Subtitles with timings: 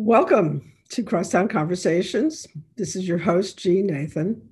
[0.00, 2.46] Welcome to Crosstown Conversations.
[2.76, 4.48] This is your host, Jean Nathan.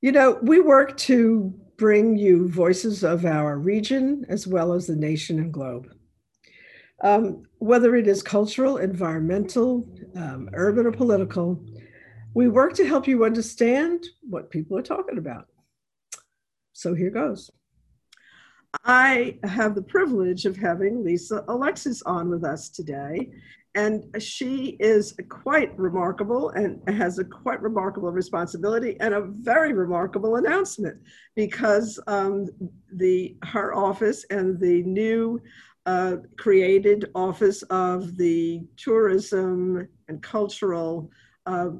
[0.00, 4.96] You know, we work to bring you voices of our region as well as the
[4.96, 5.92] nation and globe.
[7.02, 9.86] Um, whether it is cultural, environmental,
[10.16, 11.62] um, urban, or political,
[12.32, 15.48] we work to help you understand what people are talking about.
[16.72, 17.50] So here goes.
[18.86, 23.32] I have the privilege of having Lisa Alexis on with us today
[23.74, 30.36] and she is quite remarkable and has a quite remarkable responsibility and a very remarkable
[30.36, 31.00] announcement
[31.34, 32.48] because um,
[32.94, 35.40] the her office and the new
[35.86, 41.10] uh, created office of the tourism and cultural
[41.46, 41.70] uh,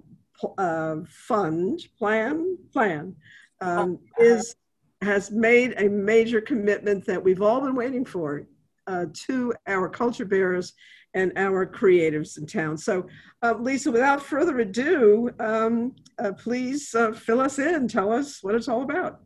[0.59, 3.15] uh, fund plan plan
[3.61, 4.57] um, oh, is
[5.03, 8.47] has made a major commitment that we've all been waiting for
[8.87, 10.73] uh, to our culture bearers
[11.15, 12.77] and our creatives in town.
[12.77, 13.07] So,
[13.43, 17.89] uh, Lisa, without further ado, um, uh, please uh, fill us in.
[17.89, 19.21] Tell us what it's all about.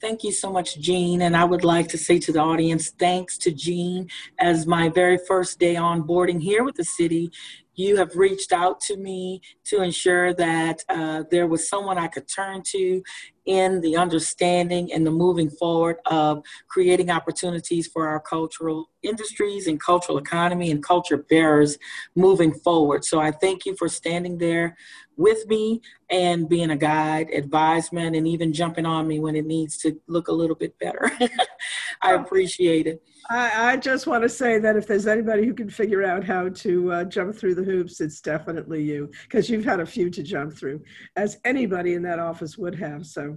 [0.00, 1.22] Thank you so much, Jean.
[1.22, 5.18] And I would like to say to the audience, thanks to Jean as my very
[5.26, 7.30] first day on boarding here with the city
[7.76, 12.26] you have reached out to me to ensure that uh, there was someone I could
[12.26, 13.02] turn to
[13.46, 19.80] in the understanding and the moving forward of creating opportunities for our cultural industries and
[19.80, 21.78] cultural economy and culture bearers
[22.14, 23.04] moving forward.
[23.04, 24.76] So I thank you for standing there
[25.16, 25.80] with me
[26.10, 30.28] and being a guide, advisement, and even jumping on me when it needs to look
[30.28, 31.10] a little bit better.
[32.02, 33.02] I appreciate it.
[33.28, 36.48] I, I, just want to say that if there's anybody who can figure out how
[36.48, 40.22] to uh, jump through the hoops, it's definitely you, because you've had a few to
[40.22, 40.80] jump through,
[41.16, 43.04] as anybody in that office would have.
[43.04, 43.35] So,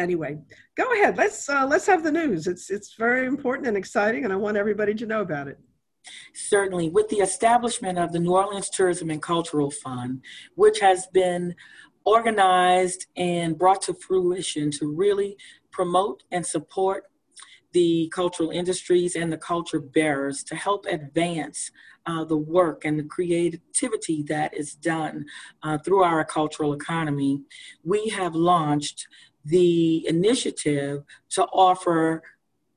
[0.00, 0.38] anyway,
[0.76, 1.16] go ahead.
[1.16, 2.46] Let's uh, let's have the news.
[2.46, 5.58] It's it's very important and exciting, and I want everybody to know about it.
[6.34, 10.22] Certainly, with the establishment of the New Orleans Tourism and Cultural Fund,
[10.54, 11.54] which has been
[12.04, 15.36] organized and brought to fruition to really
[15.70, 17.04] promote and support
[17.72, 21.70] the cultural industries and the culture bearers to help advance
[22.06, 25.24] uh, the work and the creativity that is done
[25.62, 27.40] uh, through our cultural economy,
[27.84, 29.06] we have launched
[29.44, 32.22] the initiative to offer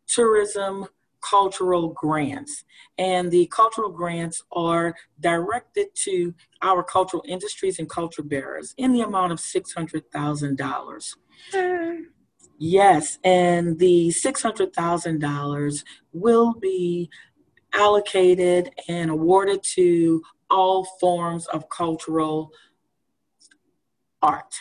[0.07, 0.87] tourism
[1.21, 2.65] cultural grants.
[2.97, 9.01] And the cultural grants are directed to our cultural industries and culture bearers in the
[9.01, 11.15] amount of $600,000.
[12.59, 17.09] Yes, and the $600,000 will be
[17.73, 22.51] allocated and awarded to all forms of cultural
[24.21, 24.53] art.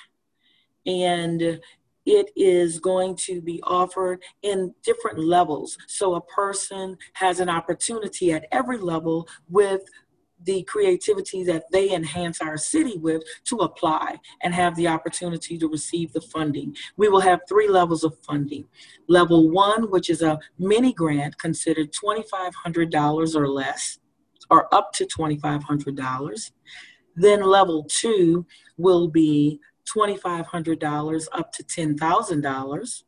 [0.86, 1.60] And
[2.06, 5.76] it is going to be offered in different levels.
[5.86, 9.82] So a person has an opportunity at every level with
[10.44, 15.68] the creativity that they enhance our city with to apply and have the opportunity to
[15.68, 16.74] receive the funding.
[16.96, 18.66] We will have three levels of funding.
[19.08, 23.98] Level one, which is a mini grant considered $2,500 or less,
[24.50, 26.50] or up to $2,500.
[27.14, 28.46] Then level two
[28.76, 29.60] will be
[29.97, 33.03] $2,500 up to $10,000.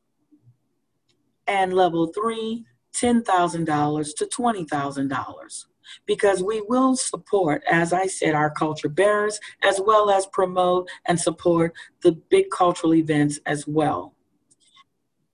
[1.47, 2.65] And level three,
[2.95, 5.65] $10,000 to $20,000
[6.07, 11.21] because we will support, as I said, our culture bearers, as well as promote and
[11.21, 14.15] support the big cultural events as well.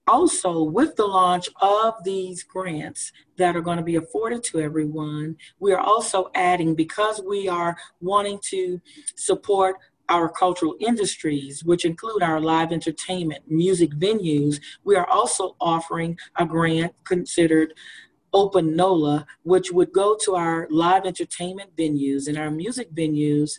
[0.07, 5.37] Also, with the launch of these grants that are going to be afforded to everyone,
[5.61, 8.81] we are also adding, because we are wanting to
[9.15, 9.77] support
[10.11, 16.45] our cultural industries, which include our live entertainment, music venues, we are also offering a
[16.45, 17.73] grant considered
[18.33, 23.59] Open NOLA, which would go to our live entertainment venues and our music venues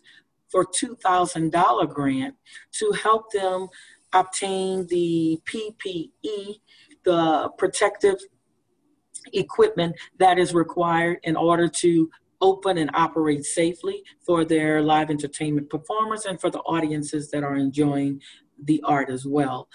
[0.49, 2.35] for $2,000 grant
[2.73, 3.67] to help them
[4.13, 6.59] obtain the PPE,
[7.03, 8.17] the protective
[9.33, 12.09] equipment that is required in order to
[12.41, 17.55] open and operate safely for their live entertainment performers and for the audiences that are
[17.55, 18.21] enjoying
[18.63, 19.67] the art as well.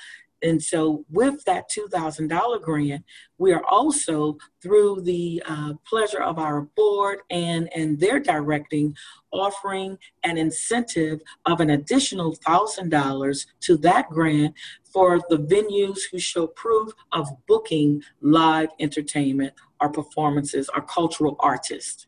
[0.43, 3.05] And so, with that $2,000 grant,
[3.38, 8.94] we are also, through the uh, pleasure of our board and, and their directing,
[9.32, 14.55] offering an incentive of an additional $1,000 to that grant
[14.85, 22.06] for the venues who show proof of booking live entertainment or performances or cultural artists.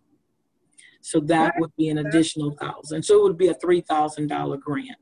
[1.01, 3.03] So that would be an additional thousand.
[3.05, 4.99] So it would be a $3,000 grant.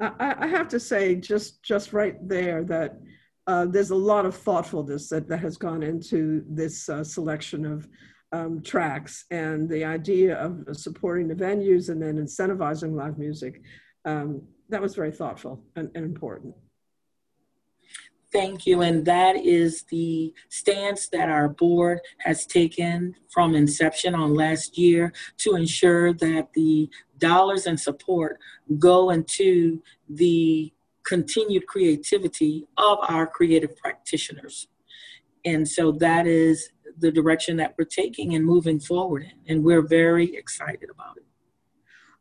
[0.00, 3.00] I, I have to say, just just right there, that
[3.48, 7.88] uh, there's a lot of thoughtfulness that, that has gone into this uh, selection of
[8.32, 13.62] um, tracks and the idea of supporting the venues and then incentivizing live music.
[14.04, 16.54] Um, that was very thoughtful and, and important.
[18.30, 18.82] Thank you.
[18.82, 25.12] And that is the stance that our board has taken from inception on last year
[25.38, 28.38] to ensure that the dollars and support
[28.78, 30.72] go into the
[31.04, 34.68] continued creativity of our creative practitioners.
[35.46, 39.54] And so that is the direction that we're taking and moving forward in.
[39.54, 41.27] And we're very excited about it.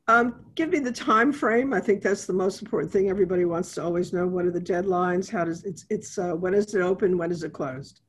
[0.09, 1.73] Um, give me the time frame.
[1.73, 3.09] I think that's the most important thing.
[3.09, 5.29] Everybody wants to always know what are the deadlines.
[5.29, 7.17] How does it's it's uh, when is it open?
[7.17, 7.99] When is it closed?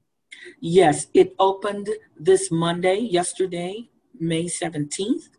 [0.60, 3.90] Yes, it opened this Monday, yesterday,
[4.20, 5.30] May seventeenth,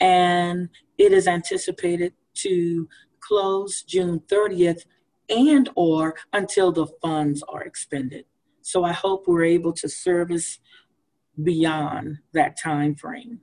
[0.00, 2.88] and it is anticipated to
[3.20, 4.86] close June thirtieth,
[5.28, 8.24] and or until the funds are expended.
[8.62, 10.60] So I hope we're able to service
[11.42, 13.40] beyond that time frame.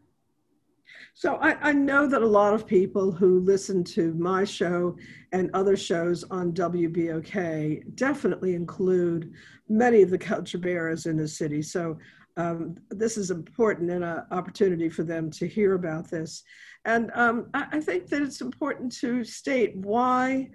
[1.20, 4.96] So I, I, know that a lot of people who listen to my show
[5.32, 9.34] and other shows on WBOK definitely include
[9.68, 11.64] many of the culture bearers in the city.
[11.64, 11.98] So
[12.38, 16.44] um, this is important and an opportunity for them to hear about this.
[16.86, 20.52] And um, I, I, think that it's important to state why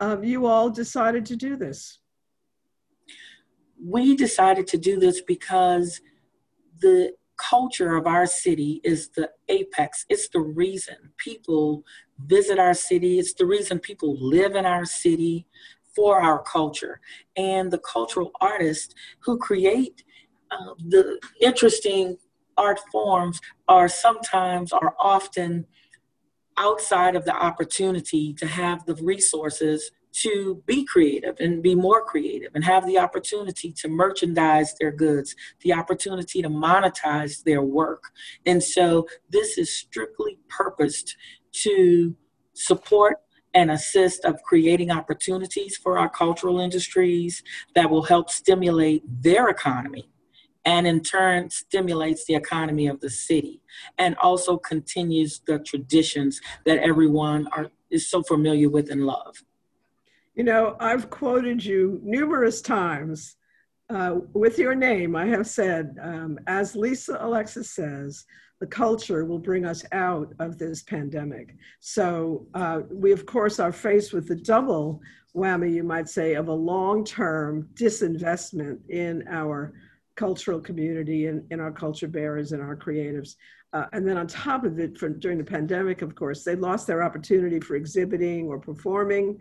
[0.00, 2.00] um, you all decided to do this.
[3.82, 6.02] We decided to do this because
[6.80, 7.14] the
[7.50, 10.04] culture of our city is the apex.
[10.08, 11.84] It's the reason people
[12.26, 13.18] visit our city.
[13.18, 15.46] It's the reason people live in our city
[15.94, 17.00] for our culture.
[17.36, 20.04] And the cultural artists who create
[20.50, 22.16] uh, the interesting
[22.56, 25.66] art forms are sometimes are often
[26.58, 32.50] outside of the opportunity to have the resources to be creative and be more creative
[32.54, 38.04] and have the opportunity to merchandise their goods, the opportunity to monetize their work.
[38.46, 41.16] And so this is strictly purposed
[41.52, 42.14] to
[42.54, 43.18] support
[43.54, 47.42] and assist of creating opportunities for our cultural industries
[47.74, 50.08] that will help stimulate their economy
[50.64, 53.60] and in turn stimulates the economy of the city
[53.98, 59.42] and also continues the traditions that everyone are, is so familiar with and love.
[60.34, 63.36] You know, I've quoted you numerous times
[63.90, 65.14] uh, with your name.
[65.14, 68.24] I have said, um, as Lisa Alexis says,
[68.58, 71.56] the culture will bring us out of this pandemic.
[71.80, 75.02] So uh, we, of course, are faced with the double
[75.36, 79.74] whammy, you might say, of a long-term disinvestment in our
[80.16, 83.34] cultural community and in our culture bearers and our creatives.
[83.74, 86.86] Uh, and then on top of it, for, during the pandemic, of course, they lost
[86.86, 89.38] their opportunity for exhibiting or performing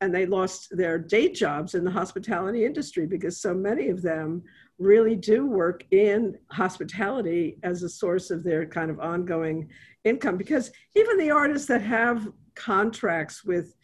[0.00, 4.42] and they lost their day jobs in the hospitality industry because so many of them
[4.78, 9.68] really do work in hospitality as a source of their kind of ongoing
[10.04, 13.74] income because even the artists that have contracts with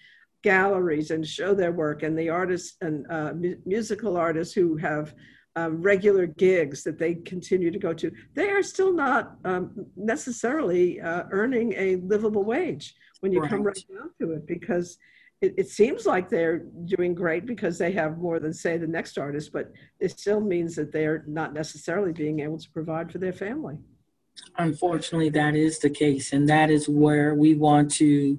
[0.42, 5.14] galleries and show their work and the artists and uh, mu- musical artists who have
[5.56, 11.00] um, regular gigs that they continue to go to they are still not um, necessarily
[11.00, 13.50] uh, earning a livable wage when you right.
[13.50, 14.98] come right down to it because
[15.40, 19.18] it, it, seems like they're doing great because they have more than say the next
[19.18, 23.32] artist but it still means that they're not necessarily being able to provide for their
[23.32, 23.78] family.
[24.58, 28.38] Unfortunately that is the case and that is where we want to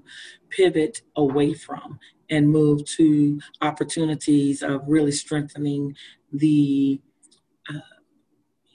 [0.49, 5.95] pivot away from and move to opportunities of really strengthening
[6.31, 7.01] the
[7.69, 7.79] uh,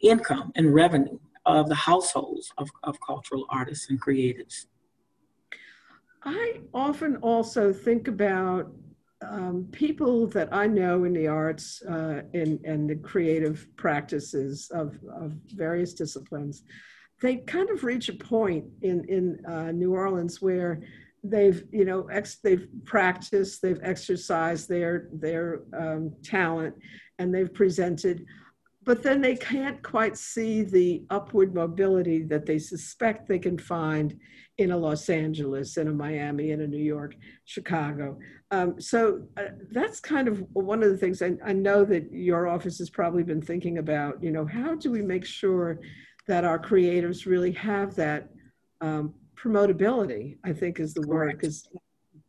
[0.03, 4.67] income and revenue of the households of, of cultural artists and creatives
[6.27, 8.73] I often also think about
[9.23, 15.33] um, people that I know in the arts uh, and, the creative practices of, of
[15.55, 16.65] various disciplines.
[17.23, 20.83] They kind of reach a point in, in uh, New Orleans where
[21.23, 26.75] they've you know ex- they've practiced they've exercised their their um, talent
[27.19, 28.25] and they've presented
[28.85, 34.21] but then they can't quite see the upward mobility that they suspect they can find
[34.59, 38.19] in a Los Angeles, in a Miami, in a New York, Chicago.
[38.51, 42.47] Um, so uh, that's kind of one of the things I, I, know that your
[42.47, 44.23] office has probably been thinking about.
[44.23, 45.81] You know, how do we make sure
[46.27, 48.29] that our creatives really have that
[48.81, 50.39] um, promotability?
[50.45, 51.69] I think is the word because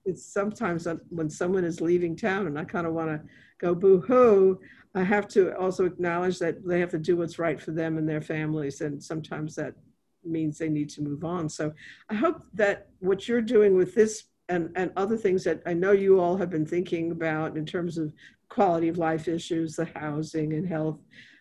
[0.06, 3.22] it's sometimes when someone is leaving town, and I kind of want to
[3.60, 4.60] go boo hoo.
[4.96, 8.10] I have to also acknowledge that they have to do what's right for them and
[8.10, 9.76] their families, and sometimes that
[10.28, 11.50] means they need to move on.
[11.50, 11.74] So
[12.10, 15.92] I hope that what you're doing with this and, and other things that I know
[15.92, 18.14] you all have been thinking about in terms of
[18.50, 21.00] quality of life issues, the housing and health,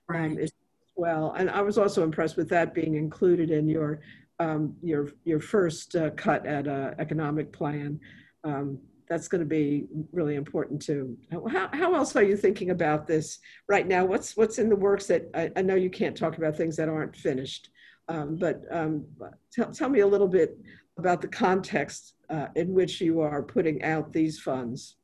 [0.09, 0.41] um, right.
[0.41, 0.49] um,
[0.97, 1.35] well.
[1.37, 4.01] And I was also impressed with that being included in your
[4.39, 8.01] um, your your first uh, cut at a economic plan.
[8.45, 8.79] Um,
[9.09, 11.17] that's going to be really important too.
[11.31, 13.39] How, how else are you thinking about this
[13.69, 14.05] right now?
[14.05, 16.89] What's what's in the works that I, I know you can't talk about things that
[16.89, 17.71] aren't finished,
[18.09, 19.05] um, but um,
[19.53, 20.59] tell, tell me a little bit
[20.99, 24.97] about the context uh, in which you are putting out these funds.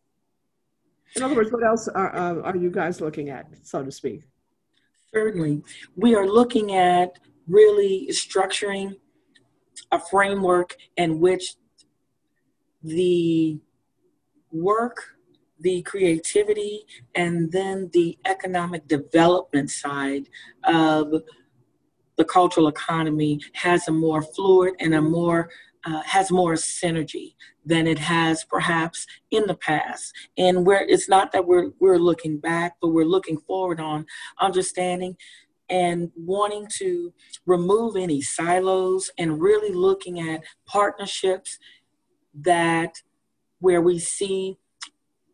[1.17, 4.23] In other words, what else are, uh, are you guys looking at, so to speak?
[5.13, 5.63] Certainly.
[5.95, 8.97] We are looking at really structuring
[9.91, 11.57] a framework in which
[12.83, 13.59] the
[14.51, 15.17] work,
[15.61, 20.29] the creativity, and then the economic development side
[20.65, 21.13] of
[22.23, 25.51] the cultural economy has a more fluid and a more
[25.85, 27.35] uh, has more synergy
[27.67, 30.13] than it has perhaps in the past.
[30.39, 34.07] And where it's not that we're we're looking back, but we're looking forward on
[34.41, 35.17] understanding
[35.69, 37.13] and wanting to
[37.45, 41.59] remove any silos and really looking at partnerships
[42.35, 43.03] that
[43.59, 44.59] where we see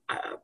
[0.09, 0.37] uh,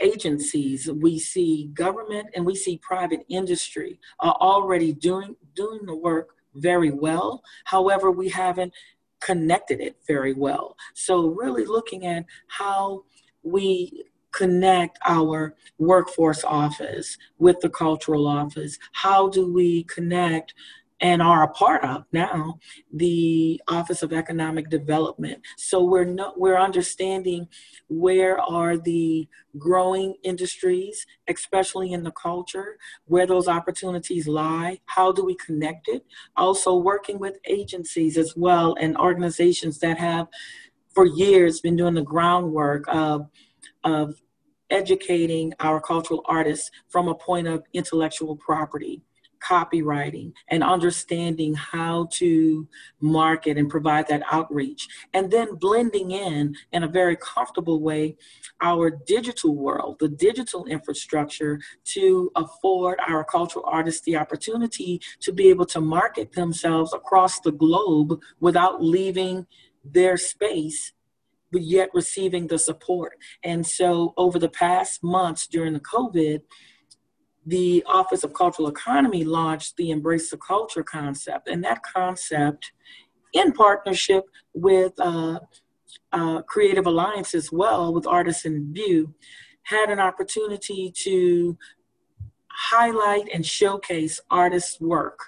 [0.00, 6.30] agencies, we see government, and we see private industry are already doing doing the work
[6.54, 7.42] very well.
[7.64, 8.72] However, we haven't
[9.20, 10.76] connected it very well.
[10.94, 13.04] So, really looking at how
[13.42, 18.78] we connect our workforce office with the cultural office.
[18.92, 20.54] How do we connect
[21.02, 22.60] and are a part of now
[22.92, 25.42] the Office of Economic Development.
[25.56, 27.48] So we're we're understanding
[27.88, 29.28] where are the
[29.58, 36.06] growing industries, especially in the culture, where those opportunities lie, how do we connect it?
[36.36, 40.28] Also working with agencies as well and organizations that have
[40.94, 43.28] for years been doing the groundwork of,
[43.82, 44.14] of
[44.70, 49.02] educating our cultural artists from a point of intellectual property
[49.46, 52.66] copyrighting and understanding how to
[53.00, 58.16] market and provide that outreach and then blending in in a very comfortable way
[58.60, 65.48] our digital world the digital infrastructure to afford our cultural artists the opportunity to be
[65.48, 69.46] able to market themselves across the globe without leaving
[69.84, 70.92] their space
[71.52, 73.18] but yet receiving the support.
[73.44, 76.40] And so over the past months during the covid
[77.46, 81.48] the Office of Cultural Economy launched the Embrace the Culture concept.
[81.48, 82.72] And that concept,
[83.32, 85.40] in partnership with uh,
[86.12, 89.14] uh, Creative Alliance as well, with Artists in View,
[89.64, 91.56] had an opportunity to
[92.48, 95.18] highlight and showcase artists' work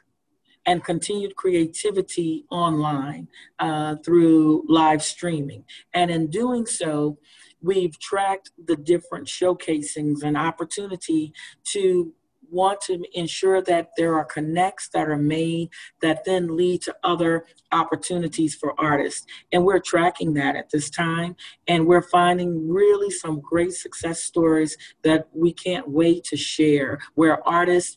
[0.66, 3.28] and continued creativity online
[3.58, 5.64] uh, through live streaming.
[5.92, 7.18] And in doing so,
[7.64, 11.32] we've tracked the different showcasings and opportunity
[11.64, 12.12] to
[12.50, 15.70] want to ensure that there are connects that are made
[16.02, 19.26] that then lead to other opportunities for artists.
[19.50, 21.36] And we're tracking that at this time.
[21.66, 27.46] And we're finding really some great success stories that we can't wait to share, where
[27.48, 27.96] artists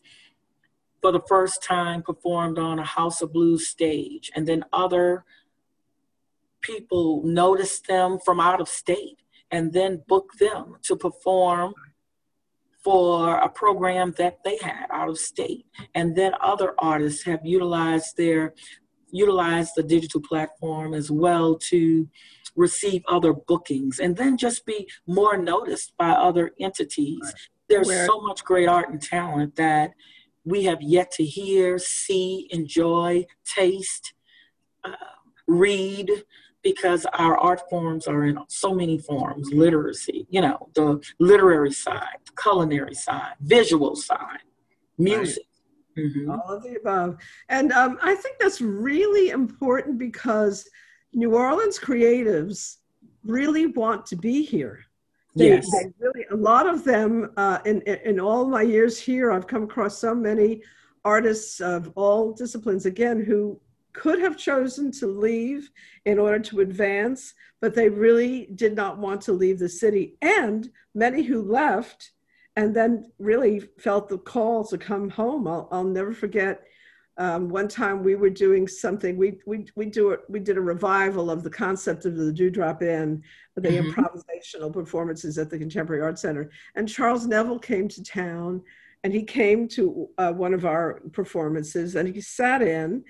[1.01, 5.23] for the first time performed on a House of Blues stage, and then other
[6.61, 9.19] people noticed them from out of state
[9.51, 11.73] and then book them to perform
[12.83, 15.65] for a program that they had out of state.
[15.93, 18.53] And then other artists have utilized their
[19.11, 22.07] utilized the digital platform as well to
[22.55, 27.19] receive other bookings and then just be more noticed by other entities.
[27.23, 27.33] Right.
[27.69, 29.91] There's Where, so much great art and talent that
[30.43, 33.25] we have yet to hear, see, enjoy,
[33.55, 34.13] taste,
[34.83, 34.91] uh,
[35.47, 36.09] read
[36.71, 42.19] because our art forms are in so many forms literacy you know the literary side
[42.25, 44.43] the culinary side visual side
[44.97, 45.47] music
[45.95, 46.05] right.
[46.05, 46.29] mm-hmm.
[46.29, 47.15] all of the above
[47.47, 50.69] and um, i think that's really important because
[51.13, 52.77] new orleans creatives
[53.23, 54.79] really want to be here
[55.35, 55.69] they, yes.
[55.71, 59.63] They really a lot of them uh, in, in all my years here i've come
[59.63, 60.61] across so many
[61.05, 63.57] artists of all disciplines again who
[63.97, 65.69] could have chosen to leave
[66.05, 70.15] in order to advance, but they really did not want to leave the city.
[70.21, 72.11] And many who left
[72.55, 75.47] and then really felt the call to come home.
[75.47, 76.63] I'll, I'll never forget
[77.17, 79.17] um, one time we were doing something.
[79.17, 80.19] We we we do it.
[80.29, 83.23] We did a revival of the concept of the Dewdrop Inn,
[83.55, 83.89] the mm-hmm.
[83.89, 86.51] improvisational performances at the Contemporary Art Center.
[86.75, 88.61] And Charles Neville came to town,
[89.03, 93.03] and he came to uh, one of our performances, and he sat in,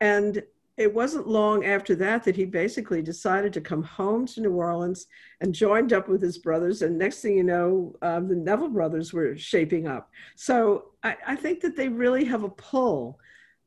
[0.00, 0.42] and
[0.80, 5.08] it wasn't long after that that he basically decided to come home to New Orleans
[5.42, 6.80] and joined up with his brothers.
[6.80, 10.10] And next thing you know, um, the Neville brothers were shaping up.
[10.36, 13.18] So I, I think that they really have a pull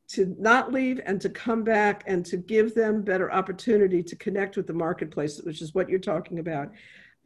[0.08, 4.56] to not leave and to come back and to give them better opportunity to connect
[4.56, 6.72] with the marketplace, which is what you're talking about.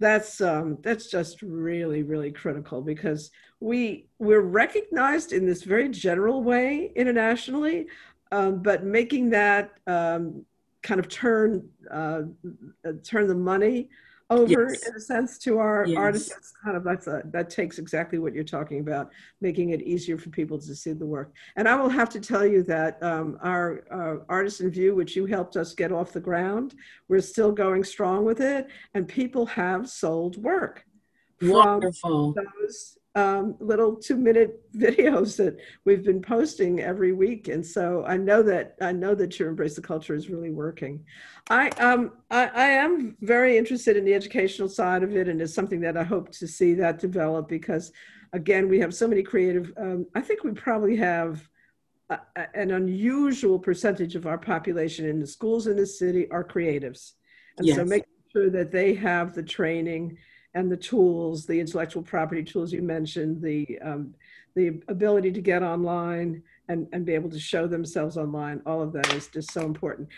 [0.01, 6.45] That's um, that's just really really critical because we we're recognized in this very general
[6.45, 7.89] way internationally,
[8.33, 10.45] um, but making that um,
[10.83, 12.23] kind of turn uh,
[13.03, 13.89] turn the money
[14.31, 14.87] over yes.
[14.87, 15.97] in a sense to our yes.
[15.97, 20.19] artists kind of that's a, that takes exactly what you're talking about making it easier
[20.19, 23.39] for people to see the work and i will have to tell you that um,
[23.43, 26.75] our uh, artisan view which you helped us get off the ground
[27.09, 30.85] we're still going strong with it and people have sold work
[31.41, 32.35] Wonderful.
[32.35, 37.49] those um, little two minute videos that we've been posting every week.
[37.49, 41.05] And so I know that I know that your embrace the culture is really working.
[41.51, 45.55] I um I, I am very interested in the educational side of it, and it's
[45.55, 47.93] something that I hope to see that develop because,
[48.33, 49.73] again, we have so many creative.
[49.77, 51.49] Um, I think we probably have.
[52.11, 52.19] A,
[52.55, 57.13] an unusual percentage of our population in the schools in the city are creatives.
[57.59, 57.77] And yes.
[57.77, 60.17] so making sure that they have the training
[60.59, 64.13] and the tools, the intellectual property tools you mentioned, the um,
[64.57, 68.93] the ability to get online and, and be able to show themselves online, all of
[68.93, 70.09] that is just so important.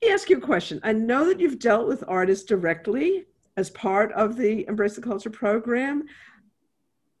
[0.00, 0.80] Let me ask you a question.
[0.82, 3.26] I know that you've dealt with artists directly
[3.58, 6.04] as part of the Embrace the Culture program.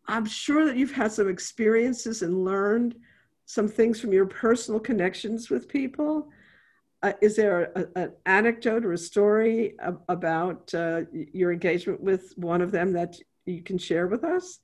[0.06, 2.96] I'm sure that you've had some experiences and learned
[3.44, 6.30] some things from your personal connections with people
[7.02, 9.74] uh, is there a, an anecdote or a story
[10.08, 11.02] about uh,
[11.32, 14.58] your engagement with one of them that you can share with us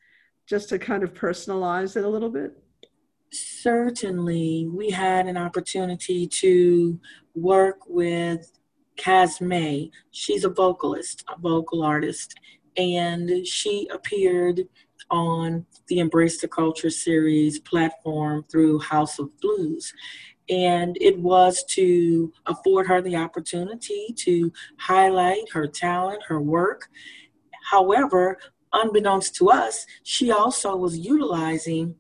[0.48, 2.52] just to kind of personalize it a little bit?
[3.32, 4.68] Certainly.
[4.72, 7.00] We had an opportunity to
[7.34, 8.50] work with
[8.96, 9.90] Kaz May.
[10.10, 12.34] She's a vocalist, a vocal artist,
[12.76, 14.62] and she appeared
[15.10, 19.92] on the Embrace the Culture series platform through House of Blues
[20.48, 26.88] and it was to afford her the opportunity to highlight her talent, her work.
[27.70, 28.38] However,
[28.72, 31.94] unbeknownst to us, she also was utilizing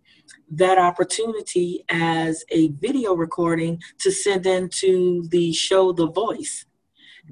[0.50, 6.66] that opportunity as a video recording to send into the show The Voice.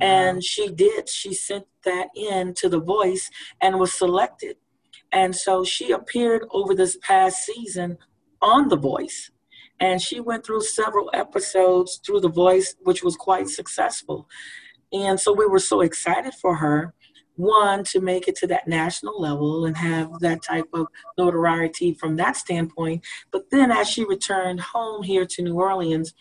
[0.01, 0.07] Wow.
[0.07, 1.09] And she did.
[1.09, 3.29] She sent that in to The Voice
[3.61, 4.57] and was selected.
[5.13, 7.99] And so she appeared over this past season
[8.41, 9.31] on The Voice
[9.83, 14.29] and she went through several episodes through The Voice, which was quite successful.
[14.93, 16.95] And so we were so excited for her,
[17.35, 20.87] one, to make it to that national level and have that type of
[21.19, 23.05] notoriety from that standpoint.
[23.33, 26.15] But then as she returned home here to New Orleans,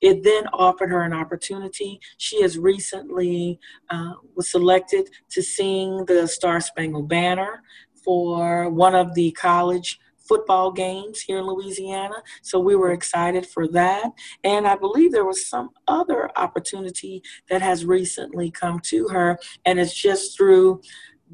[0.00, 1.98] it then offered her an opportunity.
[2.18, 3.58] She has recently
[3.90, 7.64] uh, was selected to sing the Star Spangled Banner
[8.04, 12.22] for one of the college football games here in Louisiana.
[12.42, 14.10] So we were excited for that.
[14.44, 19.38] And I believe there was some other opportunity that has recently come to her.
[19.64, 20.82] And it's just through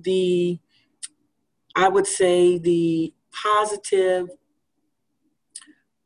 [0.01, 0.59] the,
[1.77, 4.29] I would say, the positive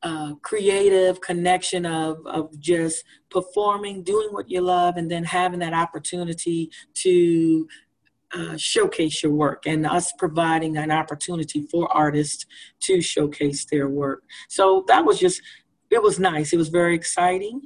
[0.02, 5.74] uh, creative connection of, of just performing, doing what you love, and then having that
[5.74, 7.68] opportunity to
[8.34, 12.46] uh, showcase your work and us providing an opportunity for artists
[12.80, 14.22] to showcase their work.
[14.48, 15.40] So that was just,
[15.90, 16.52] it was nice.
[16.52, 17.62] It was very exciting.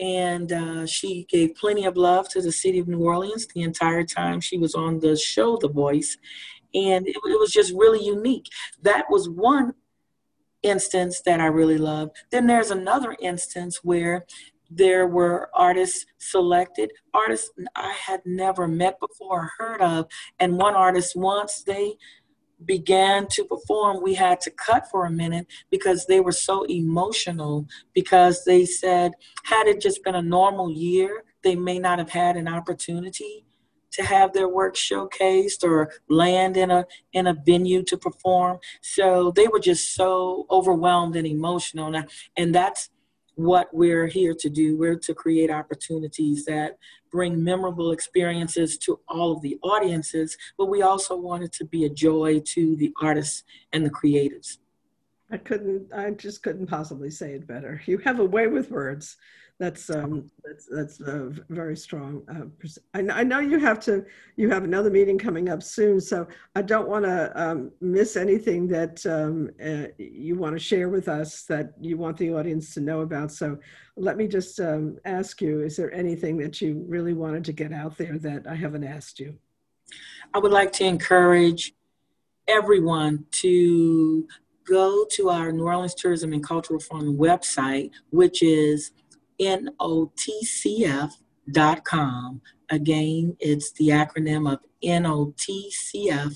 [0.00, 4.04] And uh, she gave plenty of love to the city of New Orleans the entire
[4.04, 6.16] time she was on the show, The Voice.
[6.74, 8.46] And it, it was just really unique.
[8.82, 9.74] That was one
[10.62, 12.16] instance that I really loved.
[12.30, 14.26] Then there's another instance where
[14.70, 20.06] there were artists selected, artists I had never met before or heard of.
[20.38, 21.94] And one artist, once they
[22.64, 27.66] began to perform, we had to cut for a minute because they were so emotional.
[27.94, 29.12] Because they said,
[29.44, 33.44] had it just been a normal year, they may not have had an opportunity
[33.92, 38.58] to have their work showcased or land in a in a venue to perform.
[38.82, 41.92] So they were just so overwhelmed and emotional,
[42.36, 42.90] and that's
[43.42, 44.76] what we're here to do.
[44.76, 46.78] We're to create opportunities that
[47.10, 51.84] bring memorable experiences to all of the audiences, but we also want it to be
[51.84, 54.58] a joy to the artists and the creatives.
[55.30, 57.80] I couldn't, I just couldn't possibly say it better.
[57.86, 59.16] You have a way with words.
[59.60, 62.22] That's um, that's that's uh, very strong.
[62.34, 64.06] Uh, I, I, know you have to.
[64.36, 68.66] You have another meeting coming up soon, so I don't want to um, miss anything
[68.68, 72.80] that um, uh, you want to share with us that you want the audience to
[72.80, 73.32] know about.
[73.32, 73.58] So,
[73.96, 77.70] let me just um, ask you: Is there anything that you really wanted to get
[77.70, 79.36] out there that I haven't asked you?
[80.32, 81.74] I would like to encourage
[82.48, 84.26] everyone to
[84.66, 88.92] go to our New Orleans Tourism and Cultural Fund website, which is
[89.40, 91.10] notcf.com.
[92.70, 96.34] Again, it's the acronym of notcf.com.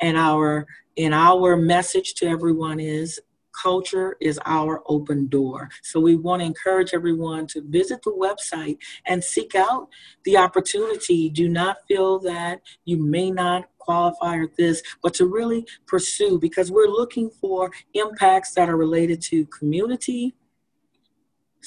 [0.00, 0.66] And our
[0.98, 3.20] and our message to everyone is
[3.60, 5.68] culture is our open door.
[5.82, 9.88] So we want to encourage everyone to visit the website and seek out
[10.24, 11.30] the opportunity.
[11.30, 16.70] Do not feel that you may not qualify or this, but to really pursue because
[16.70, 20.34] we're looking for impacts that are related to community,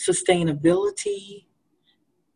[0.07, 1.45] sustainability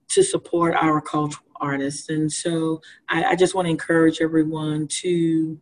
[0.10, 2.10] to support our cultural artists.
[2.10, 5.60] And so I, I just want to encourage everyone to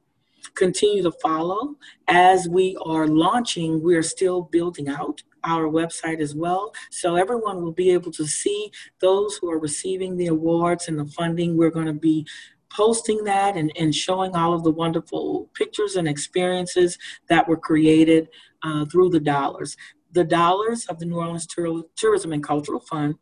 [0.56, 1.76] continue to follow.
[2.08, 6.74] As we are launching, we're still building out our website as well.
[6.90, 11.06] So everyone will be able to see those who are receiving the awards and the
[11.06, 11.58] funding.
[11.58, 12.28] We're going to be
[12.70, 18.30] posting that and, and showing all of the wonderful pictures and experiences that were created
[18.64, 19.76] uh, through the dollars
[20.14, 23.16] the dollars of the New Orleans Tour- Tourism and Cultural Fund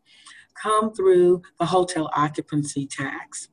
[0.60, 3.48] come through the hotel occupancy tax.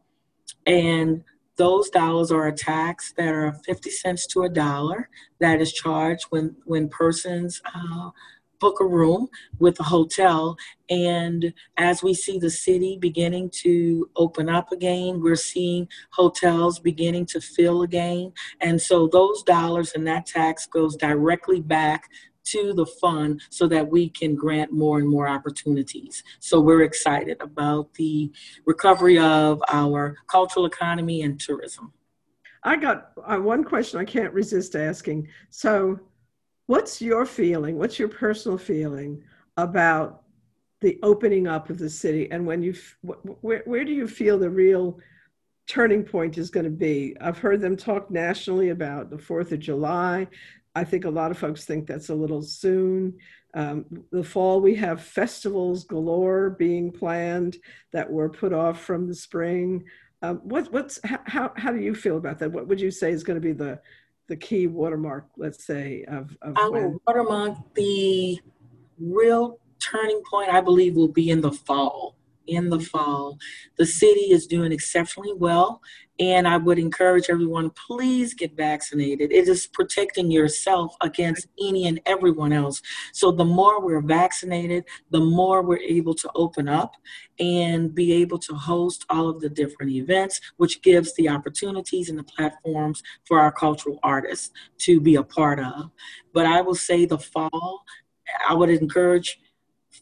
[0.66, 1.24] And
[1.58, 6.26] those dollars are a tax that are 50 cents to a dollar that is charged
[6.30, 8.10] when, when persons uh,
[8.60, 9.28] book a room
[9.60, 10.58] with a hotel.
[10.90, 17.26] And as we see the city beginning to open up again, we're seeing hotels beginning
[17.28, 18.34] to fill again.
[18.62, 22.10] And so those dollars and that tax goes directly back
[22.52, 26.24] to the fund so that we can grant more and more opportunities.
[26.40, 28.32] So we're excited about the
[28.66, 31.94] recovery of our cultural economy and tourism.
[32.64, 35.30] I got uh, one question I can't resist asking.
[35.50, 36.00] So,
[36.66, 37.78] what's your feeling?
[37.78, 39.24] What's your personal feeling
[39.56, 40.24] about
[40.82, 42.30] the opening up of the city?
[42.30, 45.00] And when you, where, where do you feel the real
[45.68, 47.16] turning point is going to be?
[47.22, 50.28] I've heard them talk nationally about the 4th of July.
[50.78, 53.18] I think a lot of folks think that's a little soon.
[53.56, 57.58] Um, the fall, we have festivals galore being planned
[57.94, 59.86] that were put off from the spring.
[60.22, 62.52] Um, what, what's how, how do you feel about that?
[62.52, 63.80] What would you say is going to be the
[64.28, 67.00] the key watermark, let's say, of, of our when?
[67.08, 68.40] watermark, the
[69.00, 72.17] real turning point, I believe, will be in the fall
[72.48, 73.38] in the fall.
[73.78, 75.82] The city is doing exceptionally well,
[76.20, 79.32] and I would encourage everyone please get vaccinated.
[79.32, 82.82] It is protecting yourself against any and everyone else.
[83.14, 86.96] So, the more we're vaccinated, the more we're able to open up
[87.40, 92.18] and be able to host all of the different events, which gives the opportunities and
[92.18, 95.92] the platforms for our cultural artists to be a part of.
[96.34, 97.84] But I will say the fall,
[98.48, 99.40] I would encourage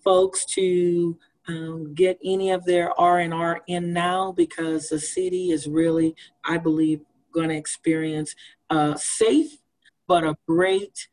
[0.04, 6.16] folks to um, get any of their R&R in now because the city is really,
[6.44, 7.02] I believe,
[7.34, 8.36] going to experience
[8.70, 9.58] a safe
[10.08, 11.08] but a great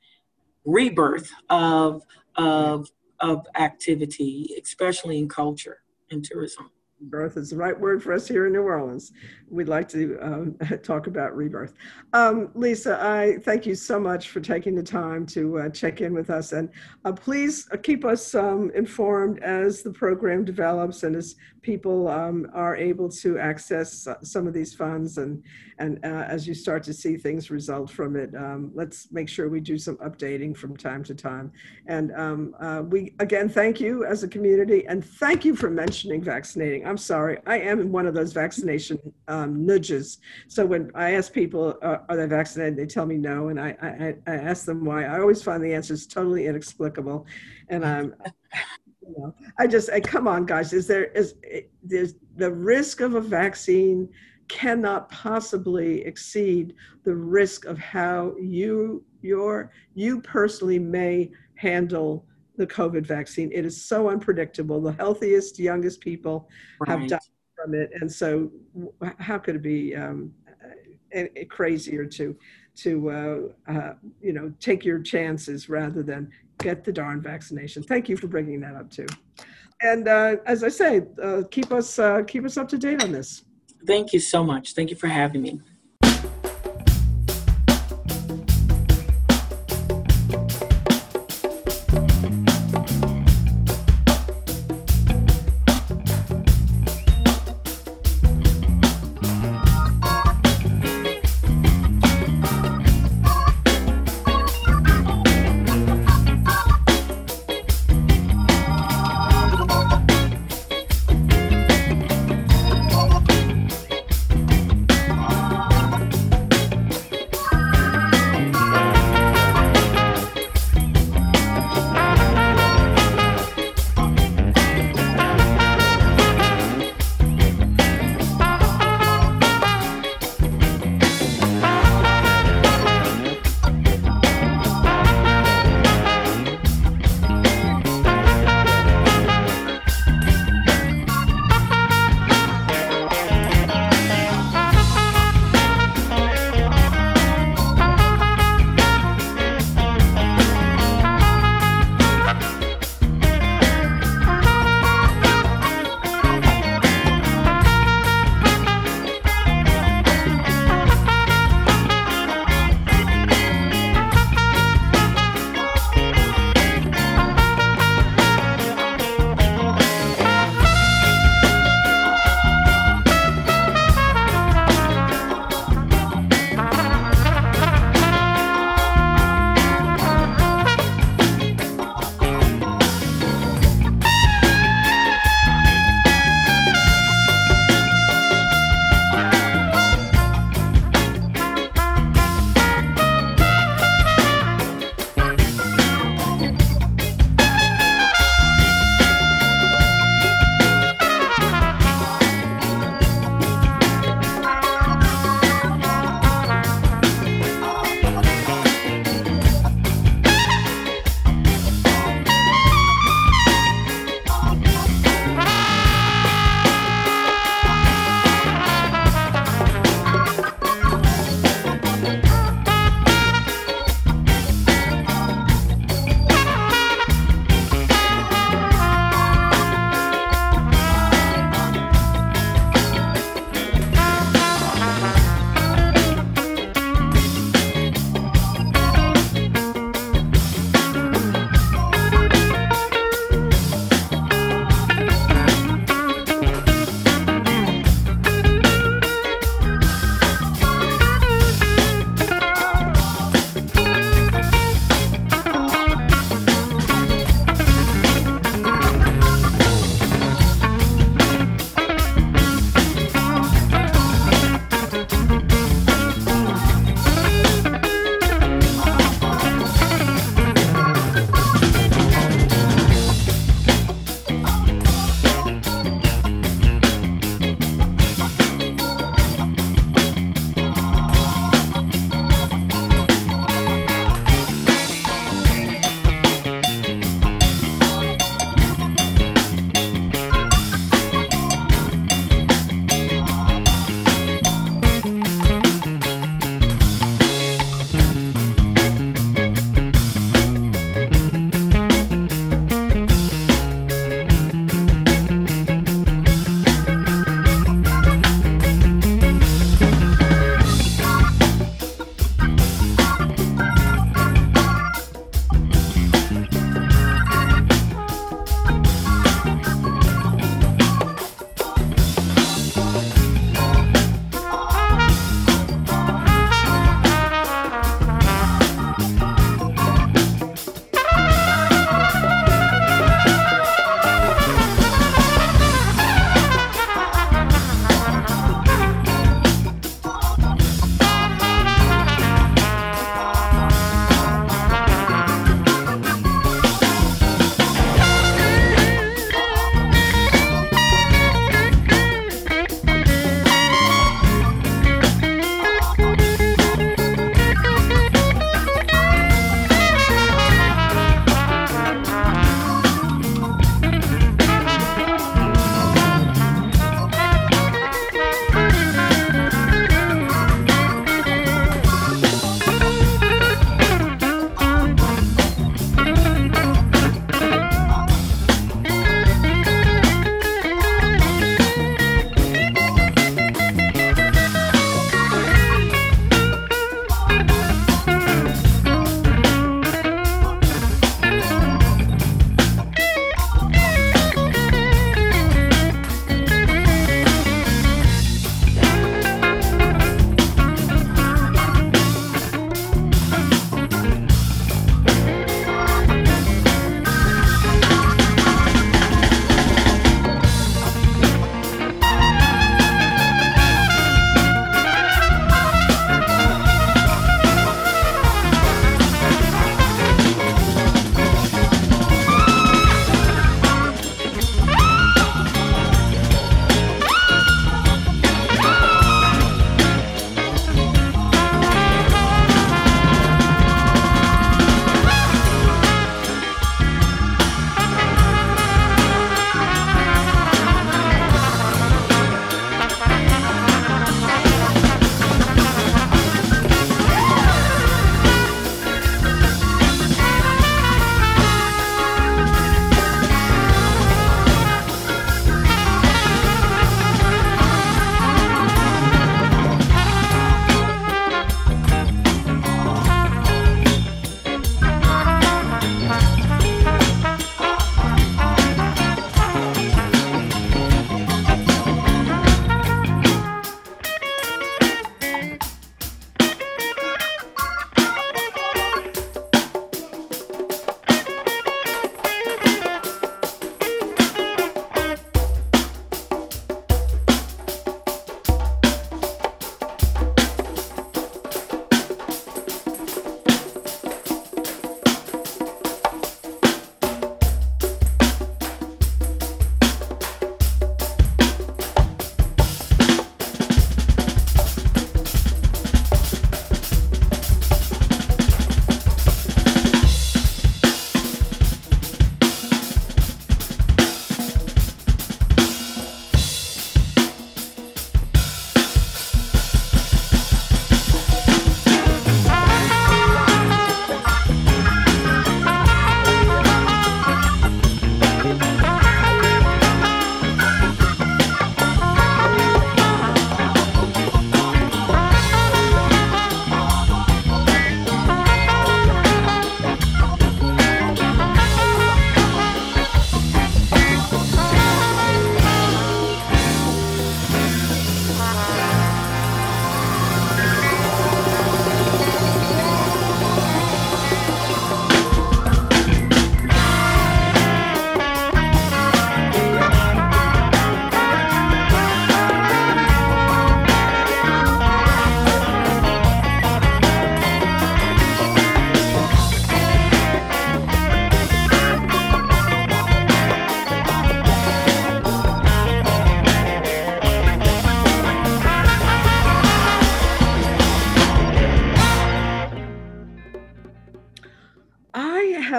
[0.64, 2.02] rebirth of,
[2.36, 2.88] of,
[3.20, 6.70] of activity, especially in culture and tourism
[7.02, 9.12] rebirth is the right word for us here in New Orleans.
[9.50, 11.74] We'd like to um, talk about rebirth.
[12.12, 16.14] Um, Lisa, I thank you so much for taking the time to uh, check in
[16.14, 16.52] with us.
[16.52, 16.70] And
[17.04, 22.50] uh, please uh, keep us um, informed as the program develops and as people um,
[22.52, 25.42] are able to access some of these funds and,
[25.78, 29.48] and uh, as you start to see things result from it, um, let's make sure
[29.48, 31.52] we do some updating from time to time.
[31.86, 36.22] And um, uh, we, again, thank you as a community and thank you for mentioning
[36.22, 36.84] vaccinating.
[36.92, 40.18] I'm sorry, I am one of those vaccination um, nudges.
[40.46, 42.76] So when I ask people, uh, are they vaccinated?
[42.76, 43.48] They tell me no.
[43.48, 45.06] And I, I, I ask them why.
[45.06, 47.24] I always find the answer is totally inexplicable.
[47.70, 48.14] And I'm,
[49.00, 51.34] you know, I just, I, come on, guys, is there, is,
[51.82, 54.06] there's the risk of a vaccine
[54.48, 56.74] cannot possibly exceed
[57.04, 63.50] the risk of how you, your, you personally may handle the COVID vaccine.
[63.52, 64.80] It is so unpredictable.
[64.80, 66.48] The healthiest, youngest people
[66.80, 66.98] right.
[66.98, 67.20] have died
[67.56, 68.50] from it, and so
[69.18, 70.32] how could it be um,
[71.48, 72.36] crazier to
[72.74, 77.82] to uh, uh, you know take your chances rather than get the darn vaccination?
[77.82, 79.06] Thank you for bringing that up too.
[79.80, 83.12] And uh, as I say, uh, keep us uh, keep us up to date on
[83.12, 83.44] this.
[83.86, 84.74] Thank you so much.
[84.74, 85.60] Thank you for having me.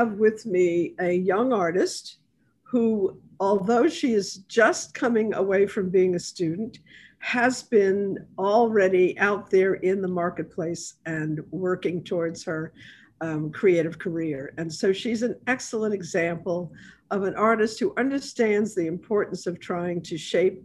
[0.04, 2.18] Have with me a young artist
[2.64, 6.80] who, although she is just coming away from being a student,
[7.20, 12.74] has been already out there in the marketplace and working towards her
[13.22, 14.54] um, creative career.
[14.58, 16.74] And so she's an excellent example
[17.10, 20.62] of an artist who understands the importance of trying to shape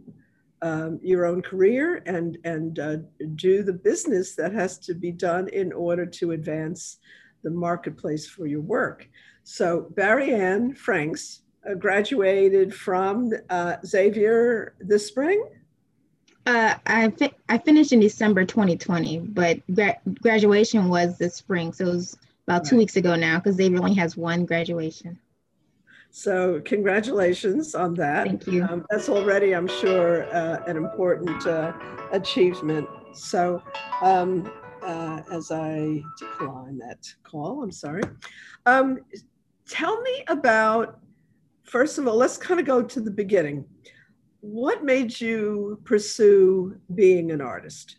[0.61, 2.97] um, your own career and and uh,
[3.35, 6.97] do the business that has to be done in order to advance
[7.43, 9.07] the marketplace for your work.
[9.51, 15.43] So Barriane Franks uh, graduated from uh, Xavier this spring.
[16.45, 21.85] Uh, I fi- I finished in December 2020, but gra- graduation was this spring, so
[21.85, 22.69] it was about right.
[22.69, 25.17] two weeks ago now because Xavier only has one graduation.
[26.11, 28.27] So congratulations on that.
[28.27, 28.63] Thank you.
[28.65, 31.73] Um, that's already, I'm sure, uh, an important uh,
[32.11, 32.87] achievement.
[33.13, 33.63] So
[34.03, 34.51] um,
[34.83, 38.03] uh, as I decline that call, I'm sorry.
[38.65, 38.99] Um,
[39.69, 40.99] tell me about,
[41.63, 43.65] first of all, let's kind of go to the beginning.
[44.41, 47.97] What made you pursue being an artist?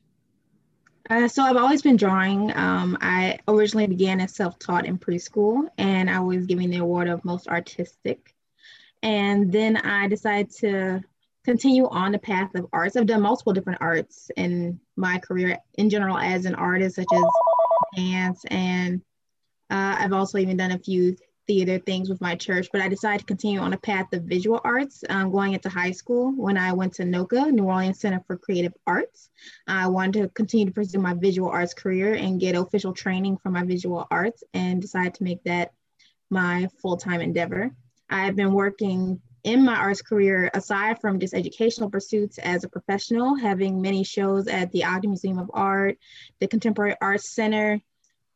[1.09, 2.57] Uh, so I've always been drawing.
[2.57, 7.25] Um, I originally began as self-taught in preschool, and I was given the award of
[7.25, 8.35] most artistic.
[9.03, 11.03] And then I decided to
[11.45, 12.97] continue on the path of arts.
[12.97, 17.23] I've done multiple different arts in my career in general as an artist, such as
[17.97, 19.01] dance, and
[19.71, 21.17] uh, I've also even done a few
[21.51, 24.61] theater things with my church, but I decided to continue on a path of visual
[24.63, 28.37] arts um, going into high school when I went to NOCCA, New Orleans Center for
[28.37, 29.31] Creative Arts.
[29.67, 33.51] I wanted to continue to pursue my visual arts career and get official training for
[33.51, 35.73] my visual arts and decided to make that
[36.31, 37.75] my full-time endeavor.
[38.09, 43.35] I've been working in my arts career, aside from just educational pursuits as a professional,
[43.35, 45.99] having many shows at the Ogden Museum of Art,
[46.39, 47.81] the Contemporary Arts Center,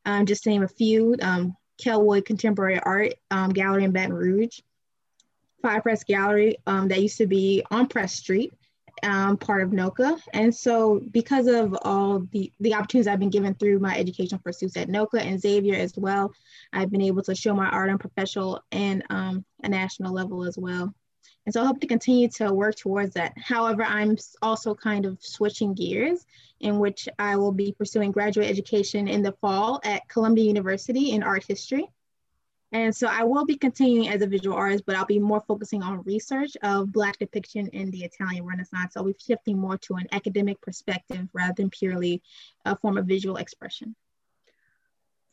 [0.04, 1.14] um, just to name a few.
[1.22, 4.60] Um, Kelwood Contemporary Art um, Gallery in Baton Rouge,
[5.62, 8.52] Fire Press Gallery um, that used to be on Press Street,
[9.02, 10.20] um, part of NOCCA.
[10.32, 14.76] And so because of all the, the opportunities I've been given through my educational pursuits
[14.76, 16.32] at NOCCA and Xavier as well,
[16.72, 20.56] I've been able to show my art on professional and um, a national level as
[20.56, 20.94] well.
[21.46, 23.36] And so I hope to continue to work towards that.
[23.36, 26.24] However, I'm also kind of switching gears
[26.60, 31.22] in which I will be pursuing graduate education in the fall at Columbia University in
[31.22, 31.86] art history.
[32.72, 35.82] And so I will be continuing as a visual artist, but I'll be more focusing
[35.82, 38.94] on research of Black depiction in the Italian Renaissance.
[38.94, 42.20] So be shifting more to an academic perspective rather than purely
[42.64, 43.94] a form of visual expression.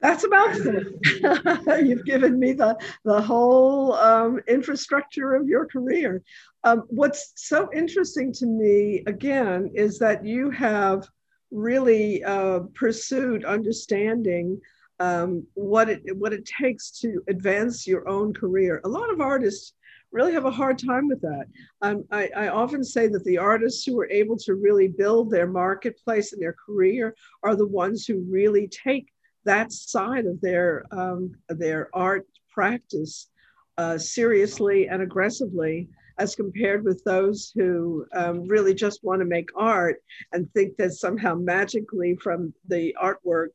[0.01, 1.85] That's about it.
[1.85, 2.75] You've given me the,
[3.05, 6.23] the whole um, infrastructure of your career.
[6.63, 11.07] Um, what's so interesting to me, again, is that you have
[11.51, 14.59] really uh, pursued understanding
[14.99, 18.81] um, what, it, what it takes to advance your own career.
[18.83, 19.73] A lot of artists
[20.11, 21.45] really have a hard time with that.
[21.81, 25.47] Um, I, I, often say that the artists who are able to really build their
[25.47, 29.07] marketplace and their career are the ones who really take
[29.45, 33.29] that side of their um, their art practice
[33.77, 35.87] uh, seriously and aggressively
[36.17, 40.93] as compared with those who um, really just want to make art and think that
[40.93, 43.49] somehow magically from the artwork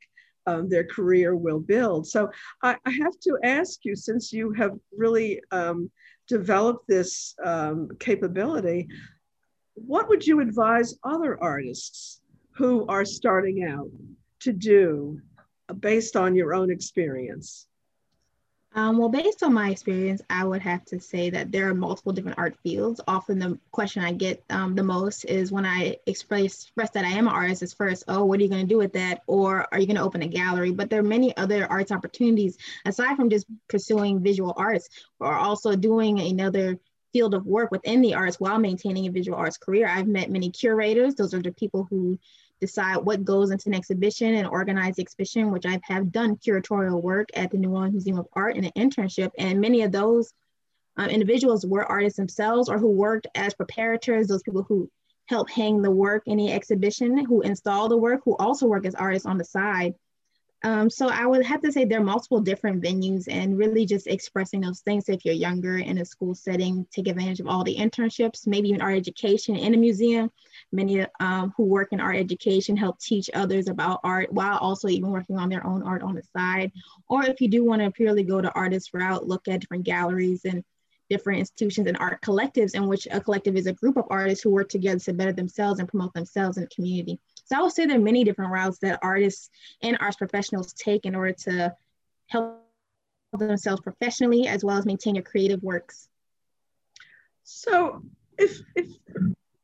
[0.47, 2.07] um, their career will build.
[2.07, 2.30] So
[2.62, 5.91] I, I, have to ask you, since you have really um,
[6.28, 8.89] developed this um, capability,
[9.74, 12.20] what would you advise other artists
[12.53, 13.91] who are starting out
[14.41, 15.20] to do
[15.74, 17.66] based on your own experience?
[18.76, 22.12] Um, well, based on my experience, I would have to say that there are multiple
[22.12, 23.00] different art fields.
[23.08, 27.08] Often the question I get um, the most is when I express, express that I
[27.08, 29.22] am an artist is first, oh, what are you going to do with that?
[29.26, 30.72] Or are you going to open a gallery?
[30.72, 34.90] But there are many other arts opportunities aside from just pursuing visual arts
[35.20, 36.78] or also doing another
[37.14, 39.88] field of work within the arts while maintaining a visual arts career.
[39.88, 41.14] I've met many curators.
[41.14, 42.18] Those are the people who
[42.61, 47.02] decide what goes into an exhibition and organize the exhibition, which I have done curatorial
[47.02, 49.30] work at the New Orleans Museum of Art in an internship.
[49.38, 50.32] And many of those
[50.96, 54.90] um, individuals were artists themselves or who worked as preparators, those people who
[55.26, 58.94] help hang the work in the exhibition, who install the work, who also work as
[58.94, 59.94] artists on the side.
[60.62, 64.07] Um, so I would have to say there are multiple different venues and really just
[64.07, 65.09] expressing those things.
[65.09, 68.80] If you're younger in a school setting, take advantage of all the internships, maybe even
[68.80, 70.30] art education in a museum.
[70.76, 75.10] Many um, who work in art education help teach others about art while also even
[75.10, 76.70] working on their own art on the side.
[77.08, 80.44] Or if you do want to purely go the artist route, look at different galleries
[80.44, 80.62] and
[81.08, 84.50] different institutions and art collectives in which a collective is a group of artists who
[84.50, 87.18] work together to better themselves and promote themselves in the community.
[87.44, 89.48] So I would say there are many different routes that artists
[89.82, 91.74] and arts professionals take in order to
[92.26, 92.60] help
[93.32, 96.08] themselves professionally as well as maintain your creative works.
[97.44, 98.02] So
[98.36, 98.88] if, if,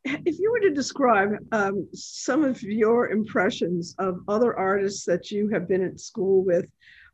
[0.05, 5.49] if you were to describe um, some of your impressions of other artists that you
[5.49, 6.67] have been at school with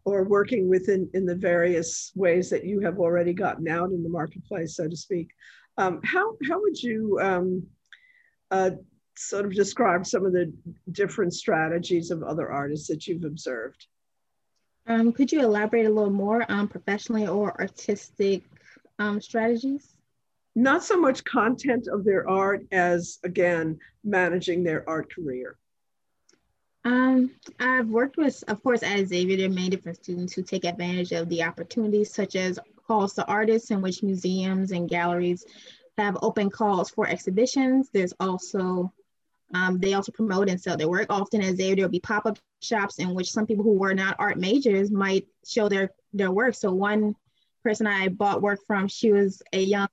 [0.05, 4.03] or working with in, in the various ways that you have already gotten out in
[4.03, 5.29] the marketplace, so to speak,
[5.77, 7.67] um, how, how would you um,
[8.51, 8.71] uh,
[9.17, 10.53] sort of describe some of the
[10.93, 13.87] different strategies of other artists that you've observed?
[14.87, 18.45] Um, could you elaborate a little more on professionally or artistic
[18.99, 19.98] um, strategies?
[20.59, 25.57] Not so much content of their art as, again, managing their art career.
[26.85, 27.31] Um,
[27.61, 31.13] I've worked with, of course, at Xavier, there are many different students who take advantage
[31.13, 35.47] of the opportunities, such as calls to artists, in which museums and galleries
[35.97, 37.91] have open calls for exhibitions.
[37.93, 38.93] There's also
[39.55, 41.07] um, they also promote and sell their work.
[41.09, 44.39] Often as there, there'll be pop-up shops in which some people who were not art
[44.39, 46.57] majors might show their, their work.
[46.57, 47.15] So one
[47.63, 49.89] person I bought work from, she was a young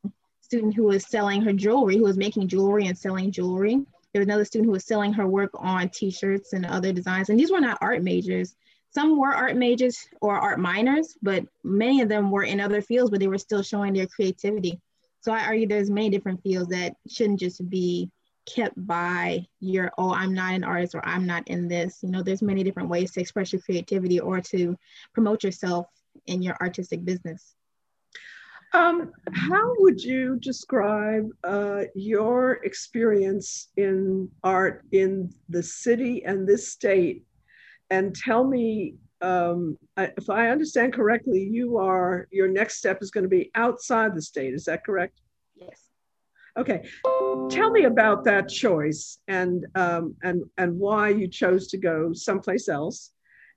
[0.45, 3.81] student who was selling her jewelry, who was making jewelry and selling jewelry.
[4.13, 7.29] There was another student who was selling her work on t-shirts and other designs.
[7.29, 8.55] And these were not art majors.
[8.91, 13.09] Some were art majors or art minors, but many of them were in other fields,
[13.09, 14.79] but they were still showing their creativity.
[15.19, 18.11] So I argue there's many different fields that shouldn't just be
[18.45, 22.21] kept by your oh i'm not an artist or i'm not in this you know
[22.21, 24.77] there's many different ways to express your creativity or to
[25.15, 25.87] promote yourself
[26.27, 27.55] in your artistic business
[28.76, 36.71] um, how would you describe uh, your experience in art in the city and this
[36.71, 37.23] state?
[37.89, 43.23] And tell me um, if i understand correctly you are your next step is going
[43.23, 45.21] to be outside the state is that correct?
[45.55, 45.80] Yes.
[46.57, 46.88] Okay,
[47.49, 52.69] tell me about that choice and um, and and why you chose to go someplace
[52.69, 53.11] else,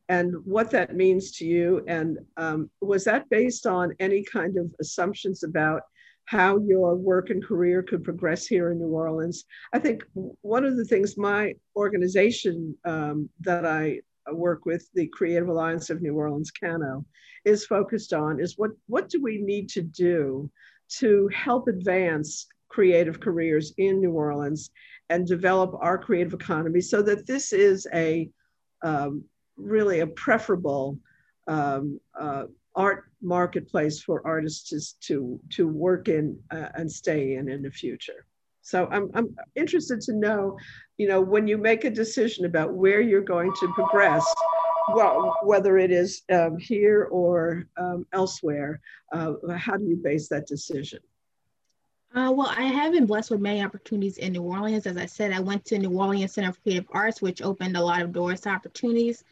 [0.09, 1.85] and what that means to you.
[1.87, 5.83] And um, was that based on any kind of assumptions about
[6.25, 9.45] how your work and career could progress here in New Orleans?
[9.73, 14.01] I think one of the things my organization um, that I
[14.33, 17.05] work with, the Creative Alliance of New Orleans, CANO,
[17.45, 20.51] is focused on is what what do we need to do
[20.99, 24.71] to help advance creative careers in New Orleans
[25.09, 28.29] and develop our creative economy so that this is a
[28.83, 29.25] um,
[29.59, 30.99] really a preferable
[31.47, 32.45] um, uh,
[32.75, 38.25] art marketplace for artists to, to, work in uh, and stay in in the future.
[38.63, 40.59] So I'm, I'm interested to know,
[40.99, 44.25] you know, when you make a decision about where you're going to progress,
[44.95, 48.81] well, whether it is um, here or um, elsewhere,
[49.13, 51.01] uh, how do you base that decision?
[52.15, 54.87] Uh, well, I have been blessed with many opportunities in New Orleans.
[54.87, 57.83] As I said, I went to New Orleans Center for Creative Arts, which opened a
[57.83, 59.25] lot of doors to opportunities.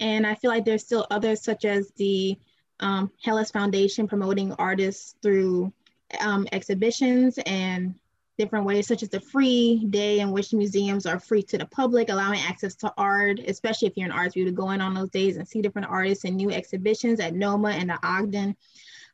[0.00, 2.38] And I feel like there's still others, such as the
[2.80, 5.72] um, Helis Foundation, promoting artists through
[6.20, 7.94] um, exhibitions and
[8.38, 12.08] different ways, such as the free day in which museums are free to the public,
[12.08, 15.10] allowing access to art, especially if you're an arts view to go in on those
[15.10, 18.56] days and see different artists and new exhibitions at NOMA and the Ogden.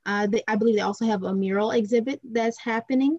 [0.07, 3.19] Uh, they, I believe they also have a mural exhibit that's happening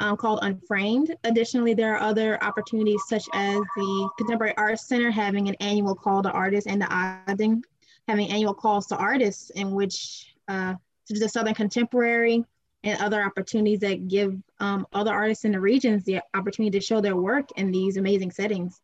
[0.00, 1.14] um, called Unframed.
[1.24, 6.22] Additionally, there are other opportunities such as the Contemporary Arts Center having an annual call
[6.22, 7.62] to artists and the Ogden
[8.08, 10.74] having annual calls to artists in which uh,
[11.08, 12.44] the Southern Contemporary
[12.82, 17.00] and other opportunities that give um, other artists in the regions the opportunity to show
[17.00, 18.80] their work in these amazing settings.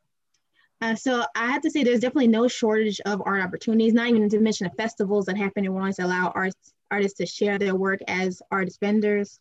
[0.82, 4.28] Uh, so I have to say there's definitely no shortage of art opportunities, not even
[4.28, 7.74] to mention the festivals that happen in Orleans that allow arts artists to share their
[7.74, 9.41] work as artist vendors.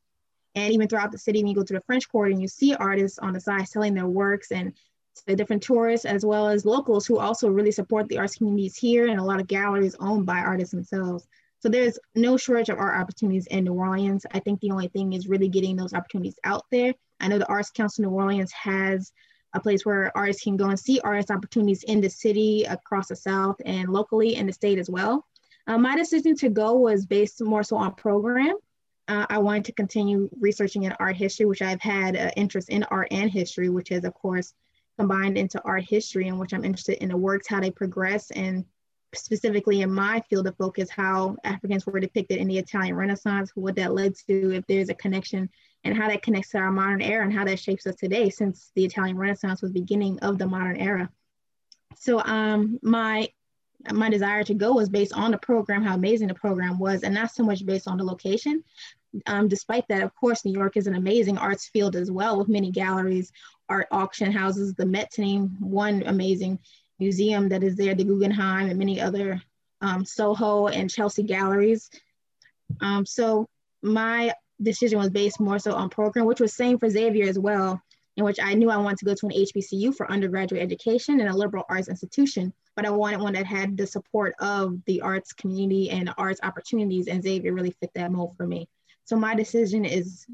[0.56, 2.74] And even throughout the city, when you go to the French Quarter and you see
[2.76, 4.74] artists on the side selling their works and
[5.28, 9.08] the different tourists as well as locals who also really support the arts communities here
[9.08, 11.28] and a lot of galleries owned by artists themselves.
[11.60, 14.26] So there's no shortage of art opportunities in New Orleans.
[14.32, 16.94] I think the only thing is really getting those opportunities out there.
[17.20, 19.12] I know the Arts Council New Orleans has
[19.54, 23.16] a place where artists can go and see artist opportunities in the city, across the
[23.16, 25.26] South, and locally in the state as well.
[25.68, 28.56] Uh, my decision to go was based more so on program.
[29.08, 32.84] Uh, I wanted to continue researching in art history, which I've had an interest in
[32.86, 34.54] art and history, which is, of course,
[34.98, 38.66] combined into art history, in which I'm interested in the works, how they progress, and
[39.14, 43.76] specifically in my field of focus, how Africans were depicted in the Italian Renaissance, what
[43.76, 45.50] that led to, if there's a connection,
[45.84, 48.72] and how that connects to our modern era and how that shapes us today, since
[48.76, 51.10] the Italian Renaissance was beginning of the modern era.
[51.98, 53.30] So um, my
[53.92, 57.14] my desire to go was based on the program, how amazing the program was, and
[57.14, 58.64] not so much based on the location.
[59.28, 62.50] Um, despite that, of course, New York is an amazing arts field as well, with
[62.50, 63.32] many galleries,
[63.70, 66.60] art auction houses, the Met to name one amazing
[67.00, 69.42] museum that is there, the Guggenheim, and many other
[69.82, 71.90] um, Soho and Chelsea galleries.
[72.82, 73.48] Um, so
[73.82, 77.82] my decision was based more so on program, which was same for Xavier as well,
[78.18, 81.30] in which I knew I wanted to go to an HBCU for undergraduate education and
[81.30, 85.34] a liberal arts institution, but I wanted one that had the support of the arts
[85.34, 88.70] community and arts opportunities, and Xavier really fit that mold for me.
[89.04, 90.26] So my decision is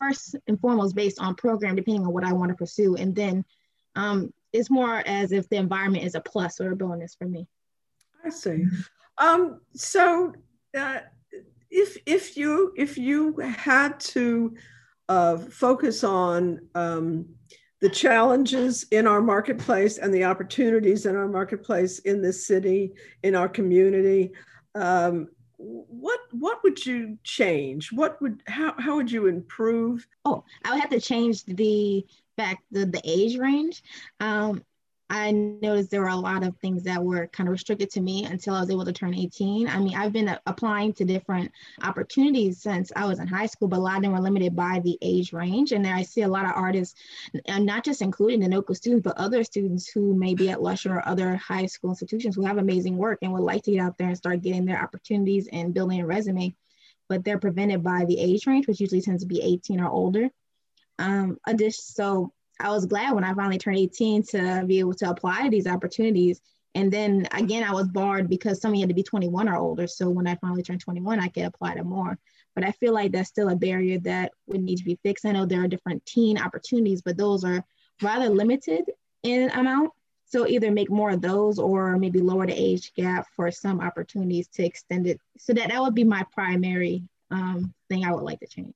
[0.00, 3.44] first and foremost based on program, depending on what I want to pursue, and then
[3.94, 7.46] um, it's more as if the environment is a plus or a bonus for me.
[8.24, 8.64] I see.
[9.18, 10.34] Um, so
[10.76, 11.00] uh,
[11.70, 14.54] if if you if you had to
[15.08, 17.26] uh, focus on um,
[17.80, 22.92] the challenges in our marketplace and the opportunities in our marketplace in this city
[23.22, 24.32] in our community.
[24.74, 25.28] Um,
[25.58, 27.90] what what would you change?
[27.92, 30.06] What would how, how would you improve?
[30.24, 33.82] Oh i would have to change the fact the, the age range.
[34.20, 34.62] Um,
[35.08, 38.24] I noticed there were a lot of things that were kind of restricted to me
[38.24, 39.68] until I was able to turn 18.
[39.68, 41.52] I mean, I've been applying to different
[41.82, 44.80] opportunities since I was in high school, but a lot of them were limited by
[44.82, 45.70] the age range.
[45.70, 46.96] And there I see a lot of artists,
[47.48, 51.08] not just including the NOCCA students, but other students who may be at Lusher or
[51.08, 54.08] other high school institutions who have amazing work and would like to get out there
[54.08, 56.56] and start getting their opportunities and building a resume,
[57.08, 60.30] but they're prevented by the age range, which usually tends to be 18 or older.
[60.98, 61.38] Um,
[61.70, 65.66] so I was glad when I finally turned 18 to be able to apply these
[65.66, 66.40] opportunities.
[66.74, 69.86] And then again, I was barred because some had to be 21 or older.
[69.86, 72.18] So when I finally turned 21, I could apply to more.
[72.54, 75.24] But I feel like that's still a barrier that would need to be fixed.
[75.24, 77.64] I know there are different teen opportunities, but those are
[78.02, 78.84] rather limited
[79.22, 79.92] in amount.
[80.26, 84.48] So either make more of those or maybe lower the age gap for some opportunities
[84.54, 85.20] to extend it.
[85.38, 88.74] So that, that would be my primary um, thing I would like to change.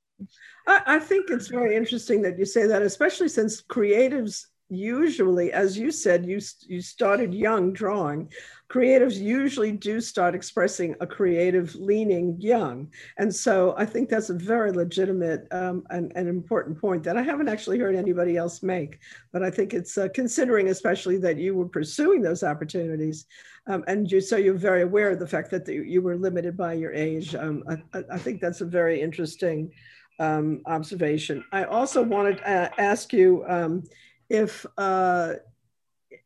[0.66, 5.77] I, I think it's very interesting that you say that, especially since creatives usually, as
[5.77, 8.31] you said, you you started young drawing.
[8.71, 14.35] Creatives usually do start expressing a creative leaning young, and so I think that's a
[14.35, 19.01] very legitimate um, and, and, important point that I haven't actually heard anybody else make.
[19.33, 23.27] But I think it's uh, considering, especially that you were pursuing those opportunities,
[23.66, 26.57] um, and you so you're very aware of the fact that the, you were limited
[26.57, 27.35] by your age.
[27.35, 29.73] Um, I, I think that's a very interesting
[30.21, 31.43] um, observation.
[31.51, 33.83] I also wanted to ask you um,
[34.29, 35.35] if, uh,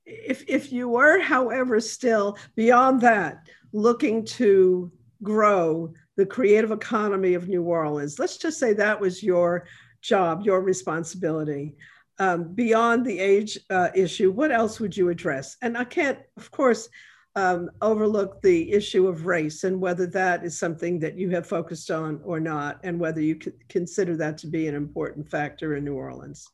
[0.04, 4.92] if, if you were, however, still beyond that, looking to
[5.22, 9.66] grow the creative economy of New Orleans, let's just say that was your
[10.02, 11.74] job, your responsibility.
[12.18, 15.56] Um, beyond the age uh, issue, what else would you address?
[15.62, 16.88] And I can't, of course,
[17.36, 21.90] um, overlook the issue of race and whether that is something that you have focused
[21.90, 25.94] on or not, and whether you consider that to be an important factor in New
[25.94, 26.48] Orleans.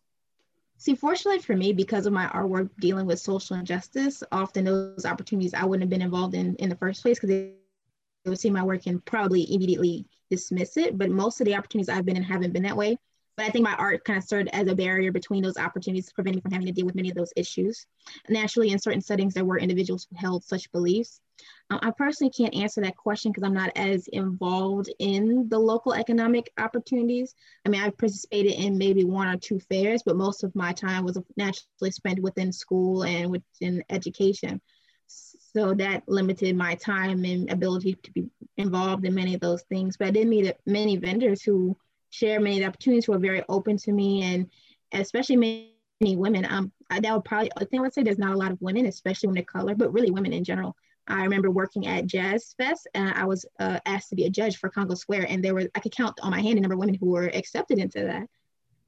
[0.79, 5.53] See, fortunately for me, because of my artwork dealing with social injustice, often those opportunities
[5.53, 7.53] I wouldn't have been involved in in the first place because they
[8.25, 10.97] would see my work and probably immediately dismiss it.
[10.97, 12.99] But most of the opportunities I've been in haven't been that way.
[13.41, 16.43] But I think my art kind of served as a barrier between those opportunities, preventing
[16.43, 17.87] from having to deal with many of those issues.
[18.29, 21.23] Naturally, in certain settings, there were individuals who held such beliefs.
[21.71, 25.95] Uh, I personally can't answer that question because I'm not as involved in the local
[25.95, 27.35] economic opportunities.
[27.65, 31.07] I mean, I participated in maybe one or two fairs, but most of my time
[31.07, 34.61] was naturally spent within school and within education.
[35.07, 38.27] So that limited my time and ability to be
[38.59, 39.97] involved in many of those things.
[39.97, 41.75] But I did meet many vendors who
[42.11, 44.51] share many of the opportunities who are very open to me and
[44.93, 46.47] especially many women.
[46.49, 48.61] Um, I, that would probably, I think I would say there's not a lot of
[48.61, 50.77] women, especially when they're color, but really women in general.
[51.07, 54.59] I remember working at Jazz Fest and I was uh, asked to be a judge
[54.59, 56.81] for Congo Square and there were, I could count on my hand the number of
[56.81, 58.29] women who were accepted into that.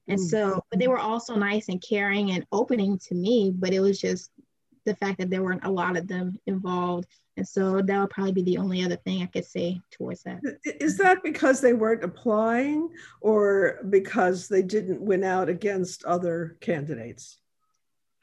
[0.09, 0.27] And mm-hmm.
[0.27, 4.01] so, but they were also nice and caring and opening to me, but it was
[4.01, 4.31] just
[4.85, 7.07] the fact that there weren't a lot of them involved
[7.37, 10.41] and so that would probably be the only other thing I could say towards that.
[10.65, 17.39] Is that because they weren't applying or because they didn't win out against other candidates?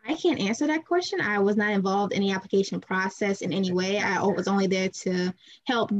[0.08, 1.22] I can't answer that question.
[1.22, 3.98] I was not involved in the application process in any way.
[4.00, 5.34] I was only there to
[5.66, 5.92] help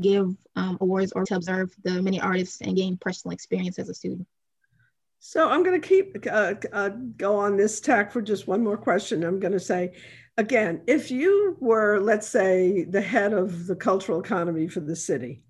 [0.00, 3.94] give um, awards or to observe the many artists and gain personal experience as a
[3.94, 4.26] student.
[5.24, 8.76] So I'm going to keep uh, uh, go on this tack for just one more
[8.76, 9.22] question.
[9.22, 9.92] I'm going to say,
[10.36, 15.44] again, if you were, let's say, the head of the cultural economy for the city,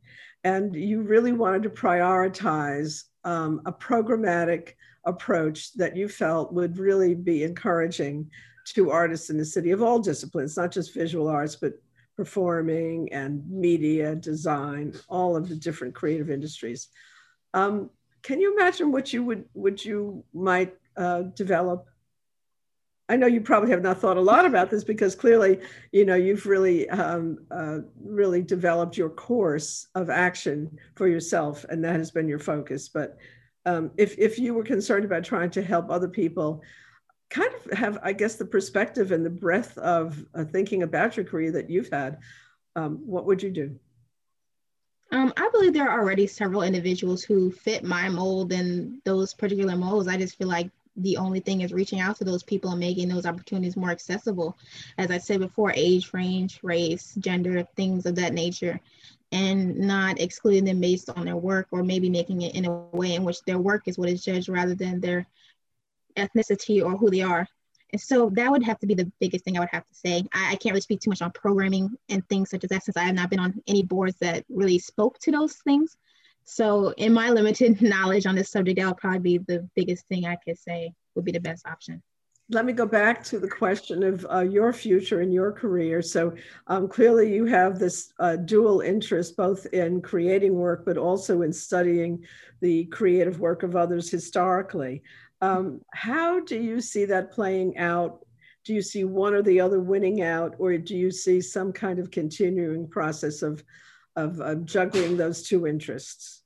[0.45, 4.75] and you really wanted to prioritize um, a programmatic
[5.07, 8.29] approach that you felt would really be encouraging
[8.75, 11.73] to artists in the city of all disciplines, not just visual arts, but
[12.14, 16.89] performing and media, design, all of the different creative industries.
[17.55, 17.89] Um,
[18.23, 21.89] can you imagine what you would, what you might uh, develop
[23.12, 25.61] I know you probably have not thought a lot about this because clearly,
[25.91, 31.85] you know, you've really, um, uh, really developed your course of action for yourself, and
[31.85, 32.89] that has been your focus.
[32.89, 33.18] But
[33.66, 36.62] um, if if you were concerned about trying to help other people,
[37.29, 41.27] kind of have, I guess, the perspective and the breadth of uh, thinking about your
[41.27, 42.18] career that you've had,
[42.77, 43.79] um, what would you do?
[45.13, 49.77] Um, I believe there are already several individuals who fit my mold and those particular
[49.77, 50.09] molds.
[50.09, 53.09] I just feel like the only thing is reaching out to those people and making
[53.09, 54.57] those opportunities more accessible.
[54.97, 58.81] As I said before, age range, race, gender, things of that nature,
[59.33, 63.15] and not excluding them based on their work or maybe making it in a way
[63.15, 65.27] in which their work is what is judged rather than their
[66.17, 67.47] ethnicity or who they are.
[67.97, 70.24] So that would have to be the biggest thing I would have to say.
[70.32, 72.97] I, I, can't really speak too much on programming and things such as that since
[72.97, 75.97] I have not been on any boards that really spoke to those things.
[76.45, 80.24] So in my limited knowledge on this subject, that would probably be the biggest thing
[80.24, 82.03] I could say would be the best option.
[82.51, 86.03] Let me go back to the question of uh, your future and your career.
[86.03, 86.34] So
[86.66, 91.53] um, clearly you have this uh, dual interest, both in creating work, but also in
[91.53, 92.24] studying
[92.61, 95.03] the creative work of others historically.
[95.43, 98.24] Um, how do you see that playing out?
[98.64, 101.99] Do you see one or the other winning out, or do you see some kind
[101.99, 103.62] of continuing process of,
[104.14, 106.43] of, juggling those two interests?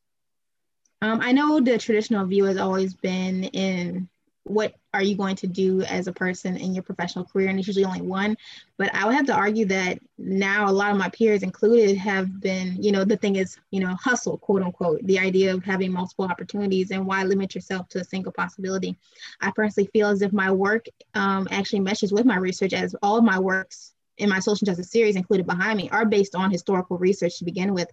[1.02, 4.08] Um, I know the traditional view has always been in
[4.46, 7.48] what are you going to do as a person in your professional career?
[7.48, 8.36] And it's usually only one.
[8.78, 12.40] But i would have to argue that now a lot of my peers included have
[12.40, 15.92] been you know the thing is you know hustle quote unquote the idea of having
[15.92, 18.96] multiple opportunities and why limit yourself to a single possibility?
[19.40, 23.18] I personally feel as if my work um, actually meshes with my research as all
[23.18, 26.98] of my works in my social justice series included behind me are based on historical
[26.98, 27.88] research to begin with.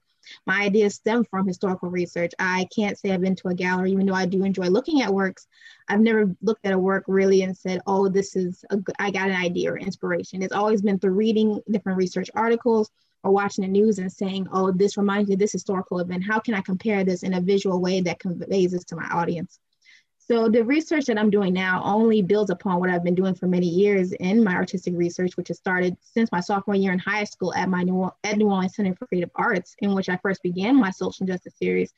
[0.46, 2.32] My ideas stem from historical research.
[2.40, 5.14] I can't say I've been to a gallery, even though I do enjoy looking at
[5.14, 5.48] works.
[5.90, 8.64] I've never looked at a work really and said, oh, this is,
[9.00, 10.42] I got an idea or inspiration.
[10.42, 12.90] It's always been through reading different research articles
[13.24, 16.24] or watching the news and saying, oh, this reminds me of this historical event.
[16.24, 19.60] How can I compare this in a visual way that conveys this to my audience?
[20.28, 23.48] So the research that I'm doing now only builds upon what I've been doing for
[23.48, 27.26] many years in my artistic research, which has started since my sophomore year in high
[27.26, 30.42] school at my New, at New Orleans Center for Creative Arts, in which I first
[30.42, 31.94] began my social justice series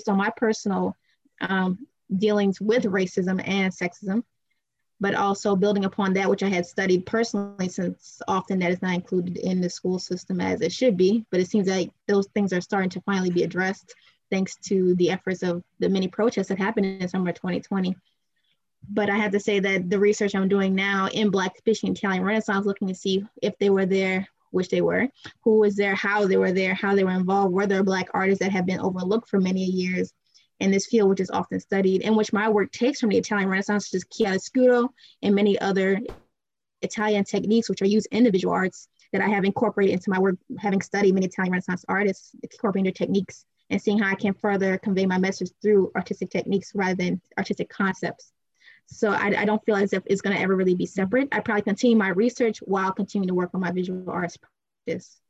[0.00, 0.96] So my personal
[1.40, 4.22] um, dealings with racism and sexism,
[5.00, 8.94] but also building upon that which I had studied personally, since often that is not
[8.94, 11.24] included in the school system as it should be.
[11.32, 13.94] But it seems like those things are starting to finally be addressed
[14.30, 17.96] thanks to the efforts of the many protests that happened in summer 2020.
[18.88, 22.22] But I have to say that the research I'm doing now in Black Fishing Italian
[22.22, 25.08] Renaissance, looking to see if they were there, which they were,
[25.42, 28.42] who was there, how they were there, how they were involved, were there Black artists
[28.42, 30.12] that have been overlooked for many years
[30.60, 33.48] in this field, which is often studied, in which my work takes from the Italian
[33.48, 34.88] Renaissance, such as chiaroscuro
[35.22, 36.00] and many other
[36.82, 40.18] Italian techniques, which are used in the visual arts that I have incorporated into my
[40.18, 44.34] work, having studied many Italian Renaissance artists, incorporating their techniques and seeing how I can
[44.34, 48.32] further convey my message through artistic techniques rather than artistic concepts.
[48.86, 51.28] So I, I don't feel as if it's going to ever really be separate.
[51.32, 55.20] I probably continue my research while continuing to work on my visual arts practice.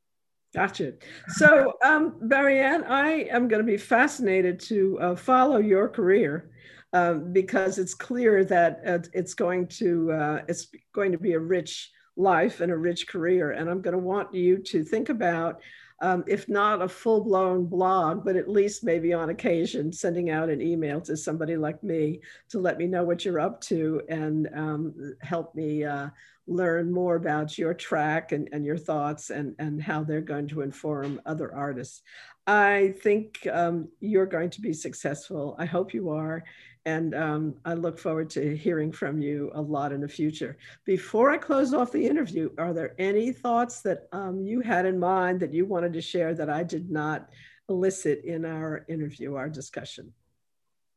[0.54, 0.94] Gotcha.
[1.28, 6.50] So, um, Barriane, I am going to be fascinated to uh, follow your career
[6.92, 11.38] um, because it's clear that uh, it's going to uh, it's going to be a
[11.38, 13.52] rich life and a rich career.
[13.52, 15.60] And I'm going to want you to think about
[16.00, 20.50] um, if not a full blown blog, but at least maybe on occasion sending out
[20.50, 22.20] an email to somebody like me
[22.50, 26.08] to let me know what you're up to and um, help me uh,
[26.46, 30.60] learn more about your track and, and your thoughts and, and how they're going to
[30.60, 32.02] inform other artists.
[32.46, 35.56] I think um, you're going to be successful.
[35.58, 36.44] I hope you are.
[36.86, 40.56] And um, I look forward to hearing from you a lot in the future.
[40.84, 44.96] Before I close off the interview, are there any thoughts that um, you had in
[44.96, 47.30] mind that you wanted to share that I did not
[47.68, 50.12] elicit in our interview, our discussion?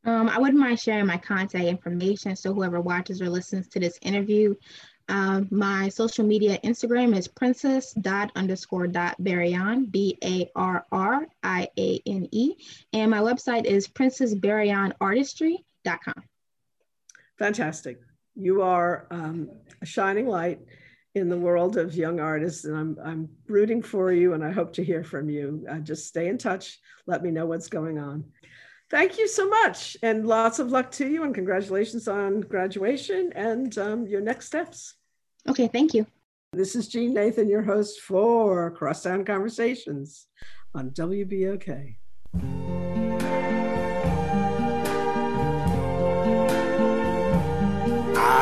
[0.04, 3.98] Um, I wouldn't mind sharing my contact information so whoever watches or listens to this
[4.00, 4.54] interview.
[5.08, 11.68] Uh, my social media Instagram is princess dot underscore dot B A R R I
[11.76, 12.54] A N E.
[12.92, 16.22] And my website is princessbarrianeartistry com.
[17.38, 18.00] Fantastic.
[18.34, 19.50] You are um,
[19.82, 20.60] a shining light
[21.14, 24.72] in the world of young artists, and I'm, I'm rooting for you, and I hope
[24.74, 25.66] to hear from you.
[25.68, 26.78] Uh, just stay in touch.
[27.06, 28.24] Let me know what's going on.
[28.90, 33.76] Thank you so much, and lots of luck to you, and congratulations on graduation and
[33.78, 34.94] um, your next steps.
[35.48, 36.06] Okay, thank you.
[36.52, 40.26] This is Jeanne Nathan, your host for Crosstown Conversations
[40.74, 41.96] on WBOK.